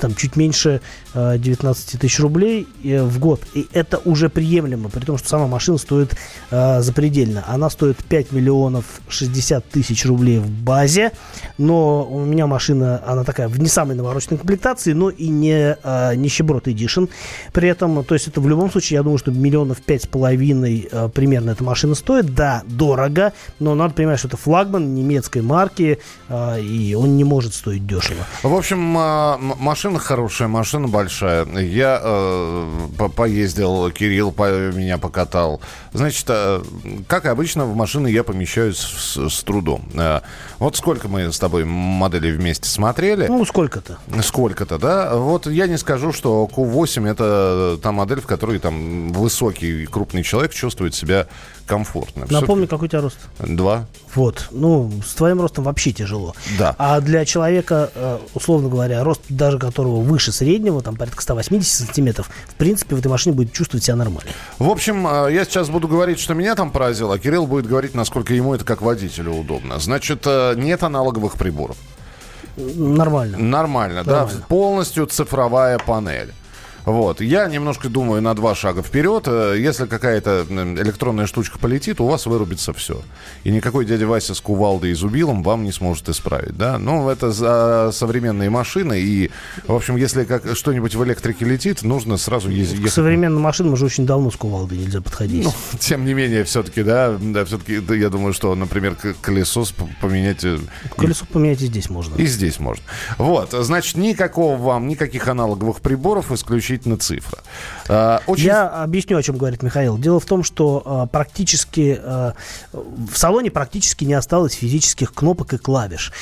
там 0.00 0.14
чуть 0.14 0.36
меньше 0.36 0.80
19 1.14 2.00
тысяч 2.00 2.18
рублей 2.20 2.66
э, 2.82 3.02
в 3.02 3.18
год. 3.18 3.40
И 3.54 3.68
это 3.72 3.98
уже 4.04 4.28
приемлемо, 4.28 4.88
при 4.88 5.04
том, 5.04 5.18
что 5.18 5.28
сама 5.28 5.46
машина 5.46 5.78
стоит 5.78 6.16
э, 6.50 6.80
запредельно. 6.80 7.44
Она 7.46 7.70
стоит 7.70 7.98
5 8.04 8.32
миллионов 8.32 8.84
60 9.08 9.68
тысяч 9.68 10.04
рублей 10.06 10.38
в 10.38 10.50
базе, 10.50 11.12
но 11.58 12.04
у 12.04 12.24
меня 12.24 12.46
машина, 12.46 13.02
она 13.06 13.24
такая 13.24 13.48
в 13.48 13.60
не 13.60 13.68
самой 13.68 13.96
навороченной 13.96 14.38
комплектации, 14.38 14.92
но 14.92 15.10
и 15.10 15.28
не 15.28 15.76
э, 15.80 16.14
нищеброд 16.16 16.66
Edition. 16.66 17.08
При 17.52 17.68
этом, 17.68 18.04
то 18.04 18.14
есть 18.14 18.28
это 18.28 18.40
в 18.40 18.48
любом 18.48 18.70
случае, 18.70 18.96
я 18.96 19.02
думаю, 19.02 19.18
что 19.18 19.30
миллионов 19.30 19.80
пять 19.80 20.02
с 20.02 20.06
половиной 20.06 20.88
э, 20.90 21.08
примерно 21.08 21.50
эта 21.50 21.62
машина 21.62 21.94
стоит. 21.94 22.34
Да, 22.34 22.62
дорого, 22.66 23.32
но 23.60 23.74
надо 23.74 23.94
понимать, 23.94 24.18
что 24.18 24.28
это 24.28 24.36
флагман 24.36 24.94
немецкой 24.94 25.42
марки, 25.42 26.00
э, 26.28 26.60
и 26.60 26.94
он 26.94 27.16
не 27.16 27.24
может 27.24 27.54
стоить 27.54 27.86
дешево. 27.86 28.24
В 28.42 28.54
общем, 28.54 28.98
э, 28.98 29.36
машина 29.84 29.98
хорошая, 29.98 30.48
машина 30.48 30.88
большая. 30.88 31.46
Я 31.58 32.00
э, 32.02 32.68
по 32.96 33.10
поездил, 33.10 33.90
Кирилл 33.90 34.32
по 34.32 34.48
меня 34.70 34.96
покатал. 34.96 35.60
Значит, 35.92 36.24
э, 36.28 36.62
как 37.06 37.26
обычно, 37.26 37.66
в 37.66 37.76
машины 37.76 38.08
я 38.08 38.24
помещаюсь 38.24 38.78
с, 38.78 39.28
с 39.28 39.42
трудом. 39.42 39.84
Э, 39.92 40.20
вот 40.58 40.76
сколько 40.76 41.08
мы 41.08 41.30
с 41.30 41.38
тобой 41.38 41.64
моделей 41.64 42.32
вместе 42.32 42.66
смотрели. 42.66 43.26
Ну, 43.26 43.44
сколько-то. 43.44 43.98
Сколько-то, 44.22 44.78
да. 44.78 45.16
Вот 45.16 45.46
я 45.46 45.66
не 45.66 45.76
скажу, 45.76 46.14
что 46.14 46.48
Q8 46.50 47.10
это 47.10 47.78
та 47.82 47.92
модель, 47.92 48.22
в 48.22 48.26
которой 48.26 48.60
там 48.60 49.12
высокий 49.12 49.84
крупный 49.84 50.22
человек 50.22 50.54
чувствует 50.54 50.94
себя 50.94 51.26
комфортно. 51.66 52.26
Напомни, 52.30 52.66
какой 52.66 52.86
у 52.86 52.90
тебя 52.90 53.02
рост? 53.02 53.18
Два. 53.38 53.86
Вот. 54.14 54.48
Ну, 54.50 54.90
с 55.04 55.14
твоим 55.14 55.40
ростом 55.40 55.64
вообще 55.64 55.92
тяжело. 55.92 56.34
Да. 56.58 56.74
А 56.78 57.00
для 57.00 57.24
человека, 57.24 57.90
э, 57.94 58.18
условно 58.34 58.68
говоря, 58.68 59.02
рост 59.02 59.22
даже 59.28 59.58
которого 59.74 60.00
выше 60.00 60.30
среднего, 60.30 60.80
там 60.82 60.94
порядка 60.96 61.20
180 61.20 61.86
сантиметров, 61.86 62.30
в 62.46 62.54
принципе, 62.54 62.94
в 62.94 63.00
этой 63.00 63.08
машине 63.08 63.34
будет 63.34 63.52
чувствовать 63.52 63.84
себя 63.84 63.96
нормально. 63.96 64.30
В 64.60 64.70
общем, 64.70 65.06
э, 65.06 65.32
я 65.32 65.44
сейчас 65.44 65.68
буду 65.68 65.88
говорить, 65.88 66.20
что 66.20 66.34
меня 66.34 66.54
там 66.54 66.70
поразило, 66.70 67.14
а 67.16 67.18
Кирилл 67.18 67.46
будет 67.48 67.66
говорить, 67.66 67.94
насколько 67.94 68.32
ему 68.32 68.54
это 68.54 68.64
как 68.64 68.82
водителю 68.82 69.32
удобно. 69.32 69.80
Значит, 69.80 70.22
э, 70.26 70.54
нет 70.56 70.84
аналоговых 70.84 71.34
приборов. 71.34 71.76
Нормально. 72.56 73.36
Нормально, 73.36 74.04
Нормально. 74.04 74.30
да. 74.38 74.46
Полностью 74.48 75.06
цифровая 75.06 75.78
панель. 75.78 76.32
Вот. 76.84 77.20
Я 77.20 77.46
немножко 77.46 77.88
думаю 77.88 78.20
на 78.20 78.34
два 78.34 78.54
шага 78.54 78.82
вперед. 78.82 79.24
Э, 79.26 79.56
если 79.58 79.86
какая-то 79.86 80.46
электронная 80.48 81.26
штучка 81.26 81.58
полетит, 81.58 82.00
у 82.00 82.06
вас 82.06 82.26
вырубится 82.26 82.72
все. 82.72 83.00
И 83.42 83.50
никакой 83.50 83.86
дядя 83.86 84.06
Вася 84.06 84.34
с 84.34 84.40
кувалдой 84.40 84.90
и 84.90 84.94
зубилом 84.94 85.42
вам 85.42 85.64
не 85.64 85.72
сможет 85.72 86.08
исправить. 86.08 86.56
Да? 86.56 86.78
Ну, 86.78 87.08
это 87.08 87.32
за 87.32 87.90
современные 87.92 88.50
машины. 88.50 89.00
И, 89.00 89.30
в 89.66 89.74
общем, 89.74 89.96
если 89.96 90.24
как 90.24 90.56
что-нибудь 90.56 90.94
в 90.94 91.04
электрике 91.04 91.44
летит, 91.44 91.82
нужно 91.82 92.16
сразу 92.16 92.50
ездить. 92.50 92.84
К 92.84 92.88
современным 92.88 93.42
машинам 93.42 93.72
уже 93.72 93.86
очень 93.86 94.06
давно 94.06 94.30
с 94.30 94.36
кувалдой 94.36 94.78
нельзя 94.78 95.00
подходить. 95.00 95.44
Ну, 95.44 95.52
тем 95.78 96.04
не 96.04 96.14
менее, 96.14 96.44
все-таки, 96.44 96.82
да, 96.82 97.16
да 97.18 97.44
все-таки 97.44 97.80
да, 97.80 97.94
я 97.94 98.10
думаю, 98.10 98.34
что, 98.34 98.54
например, 98.54 98.96
колесо 99.20 99.64
поменять... 100.00 100.44
Э, 100.44 100.58
колесо 100.96 101.24
поменять 101.24 101.62
и 101.62 101.66
здесь 101.66 101.88
можно. 101.88 102.16
И 102.16 102.26
здесь 102.26 102.60
можно. 102.60 102.84
Вот, 103.16 103.52
значит, 103.52 103.96
никакого 103.96 104.56
вам, 104.56 104.88
никаких 104.88 105.28
аналоговых 105.28 105.80
приборов, 105.80 106.30
исключительно 106.30 106.73
исключительно 106.74 106.96
цифра. 106.96 107.38
А, 107.88 108.20
очень... 108.26 108.46
Я 108.46 108.68
объясню, 108.68 109.16
о 109.16 109.22
чем 109.22 109.36
говорит 109.36 109.62
Михаил. 109.62 109.98
Дело 109.98 110.20
в 110.20 110.24
том, 110.24 110.42
что 110.42 110.82
а, 110.84 111.06
практически 111.06 111.98
а, 112.02 112.34
в 112.72 113.16
салоне 113.16 113.50
практически 113.50 114.04
не 114.04 114.14
осталось 114.14 114.54
физических 114.54 115.12
кнопок 115.12 115.54
и 115.54 115.58
клавиш. 115.58 116.12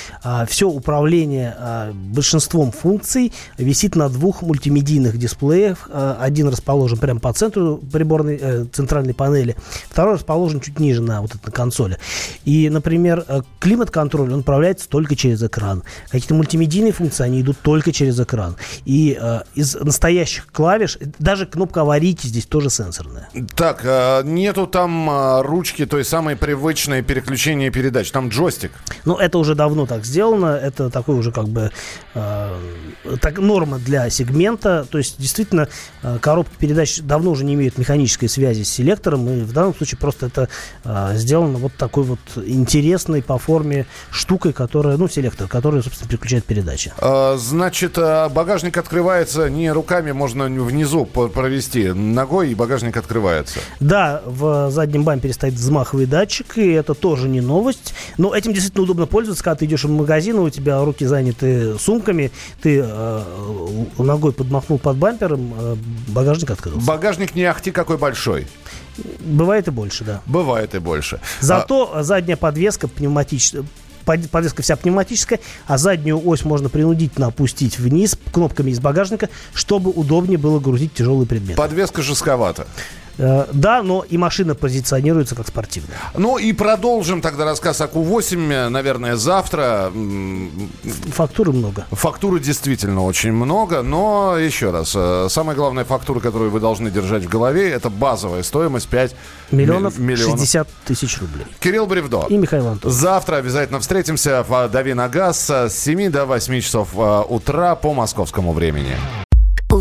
Все 0.48 0.68
управление 0.68 1.92
большинством 1.94 2.72
функций 2.72 3.32
висит 3.58 3.96
на 3.96 4.08
двух 4.08 4.42
мультимедийных 4.42 5.18
дисплеях. 5.18 5.88
Один 5.92 6.48
расположен 6.48 6.98
прямо 6.98 7.20
по 7.20 7.32
центру 7.32 7.78
приборной 7.78 8.38
э, 8.40 8.64
центральной 8.72 9.14
панели, 9.14 9.56
второй 9.88 10.14
расположен 10.14 10.60
чуть 10.60 10.78
ниже 10.78 11.02
на 11.02 11.20
вот 11.22 11.34
этой 11.34 11.52
консоли. 11.52 11.98
И, 12.44 12.68
например, 12.70 13.24
э, 13.26 13.42
климат-контроль 13.60 14.32
он 14.32 14.40
управляется 14.40 14.88
только 14.88 15.16
через 15.16 15.42
экран. 15.42 15.82
Какие-то 16.08 16.34
мультимедийные 16.34 16.92
функции 16.92 17.24
они 17.24 17.40
идут 17.40 17.59
только 17.62 17.92
через 17.92 18.18
экран. 18.18 18.57
И 18.84 19.16
э, 19.20 19.40
из 19.55 19.74
настоящих 19.74 20.41
клавиш 20.51 20.99
даже 21.18 21.47
кнопка 21.47 21.82
аварийки 21.82 22.26
здесь 22.26 22.47
тоже 22.47 22.70
сенсорная. 22.70 23.28
Так, 23.55 23.82
э, 23.84 24.22
нету 24.24 24.66
там 24.66 25.09
э, 25.11 25.43
ручки 25.43 25.86
той 25.86 26.05
самой 26.05 26.36
привычной 26.36 27.03
переключения 27.03 27.70
передач. 27.70 28.11
Там 28.11 28.28
джойстик. 28.28 28.72
Ну, 29.05 29.16
это 29.16 29.38
уже 29.38 29.55
давно 29.55 29.86
так 29.86 30.05
сделано. 30.05 30.47
Это 30.47 30.90
такой 30.90 31.16
уже 31.16 31.32
как 31.32 31.49
бы 31.49 31.70
э, 32.14 32.59
так, 33.20 33.38
норма 33.38 33.78
для 33.78 34.09
сегмента. 34.11 34.86
То 34.90 34.99
есть, 34.99 35.16
действительно, 35.18 35.68
коробки 36.20 36.55
передач 36.59 37.01
давно 37.01 37.32
уже 37.32 37.45
не 37.45 37.55
имеют 37.55 37.78
механической 37.78 38.28
связи 38.28 38.62
с 38.62 38.70
селектором. 38.70 39.28
И 39.28 39.40
в 39.43 39.53
данном 39.53 39.74
случае 39.74 39.99
просто 39.99 40.26
это 40.26 40.49
э, 40.84 41.12
сделано 41.16 41.59
вот 41.59 41.74
такой 41.76 42.05
вот 42.05 42.20
интересной 42.36 43.22
по 43.22 43.38
форме 43.38 43.86
штукой, 44.11 44.53
которая, 44.53 44.97
ну, 44.97 45.09
селектор, 45.09 45.49
который, 45.49 45.82
собственно, 45.82 46.09
переключает 46.09 46.45
передачи. 46.45 46.93
А, 46.99 47.36
значит, 47.36 47.97
багажник 47.97 48.76
открывается 48.76 49.51
не 49.51 49.70
руками, 49.70 50.12
можно 50.12 50.32
внизу 50.35 51.05
провести 51.05 51.93
ногой, 51.93 52.51
и 52.51 52.55
багажник 52.55 52.97
открывается. 52.97 53.61
Да, 53.80 54.22
в 54.26 54.70
заднем 54.70 55.05
бампере 55.05 55.33
стоит 55.33 55.55
взмаховый 55.55 56.07
датчик, 56.07 56.59
и 56.59 56.68
это 56.70 56.95
тоже 56.95 57.28
не 57.28 57.41
новость. 57.41 57.95
Но 58.18 58.35
этим 58.35 58.53
действительно 58.53 58.85
удобно 58.85 59.07
пользоваться, 59.07 59.45
когда 59.45 59.57
ты 59.57 59.64
идешь 59.64 59.85
в 59.85 59.91
магазин, 59.91 60.39
у 60.39 60.51
тебя 60.51 60.83
руки 60.85 61.05
заняты 61.05 61.78
сумками, 61.78 62.30
ты 62.62 62.83
э, 62.85 63.22
ногой 63.99 64.33
подмахнул 64.33 64.78
под 64.78 64.97
бампером, 64.97 65.55
э, 65.59 65.76
багажник 66.09 66.51
открылся. 66.51 66.87
Багажник 66.87 67.35
не 67.35 67.45
ахти 67.45 67.70
какой 67.70 67.99
большой. 67.99 68.47
Бывает 69.20 69.68
и 69.68 69.70
больше, 69.70 70.05
да. 70.05 70.20
Бывает 70.26 70.74
и 70.74 70.78
больше. 70.78 71.20
Зато 71.41 71.91
а... 71.95 72.03
задняя 72.03 72.37
подвеска 72.37 72.89
пневматическая 72.89 73.64
подвеска 74.05 74.62
вся 74.62 74.76
пневматическая, 74.76 75.40
а 75.66 75.78
заднюю 75.78 76.20
ось 76.26 76.44
можно 76.44 76.68
принудительно 76.68 77.28
опустить 77.28 77.78
вниз 77.78 78.16
кнопками 78.32 78.70
из 78.70 78.80
багажника, 78.80 79.28
чтобы 79.55 79.90
удобнее 79.90 80.38
было 80.38 80.61
грузить 80.61 80.94
тяжелые 80.94 81.26
предметы. 81.26 81.57
Подвеска 81.57 82.03
жестковата. 82.03 82.66
Э, 83.18 83.46
да, 83.52 83.82
но 83.82 84.04
и 84.08 84.16
машина 84.16 84.54
позиционируется 84.54 85.34
как 85.34 85.46
спортивная. 85.46 85.96
Ну 86.16 86.38
и 86.38 86.52
продолжим 86.52 87.20
тогда 87.20 87.44
рассказ 87.44 87.80
о 87.80 87.86
Q8, 87.86 88.68
наверное, 88.68 89.16
завтра. 89.16 89.92
Фактуры 91.12 91.52
много. 91.52 91.86
Фактуры 91.90 92.40
действительно 92.40 93.04
очень 93.04 93.32
много, 93.32 93.82
но 93.82 94.36
еще 94.38 94.70
раз, 94.70 94.92
э, 94.94 95.26
самая 95.28 95.56
главная 95.56 95.84
фактура, 95.84 96.20
которую 96.20 96.50
вы 96.50 96.60
должны 96.60 96.90
держать 96.90 97.24
в 97.24 97.28
голове, 97.28 97.70
это 97.70 97.90
базовая 97.90 98.42
стоимость 98.42 98.88
5 98.88 99.14
миллионов, 99.50 99.98
миллионов. 99.98 100.38
60 100.38 100.68
тысяч 100.86 101.20
рублей. 101.20 101.46
Кирилл 101.60 101.86
Бревдо. 101.86 102.26
И 102.28 102.36
Михаил 102.36 102.68
Антонов. 102.68 102.96
Завтра 102.96 103.36
обязательно 103.36 103.80
встретимся 103.80 104.44
в 104.48 104.68
«Дави 104.68 104.94
на 104.94 105.08
газ» 105.08 105.50
с 105.50 105.70
7 105.70 106.10
до 106.10 106.24
8 106.26 106.60
часов 106.60 106.88
э, 106.94 107.22
утра 107.28 107.74
по 107.74 107.92
московскому 107.92 108.52
времени. 108.52 108.96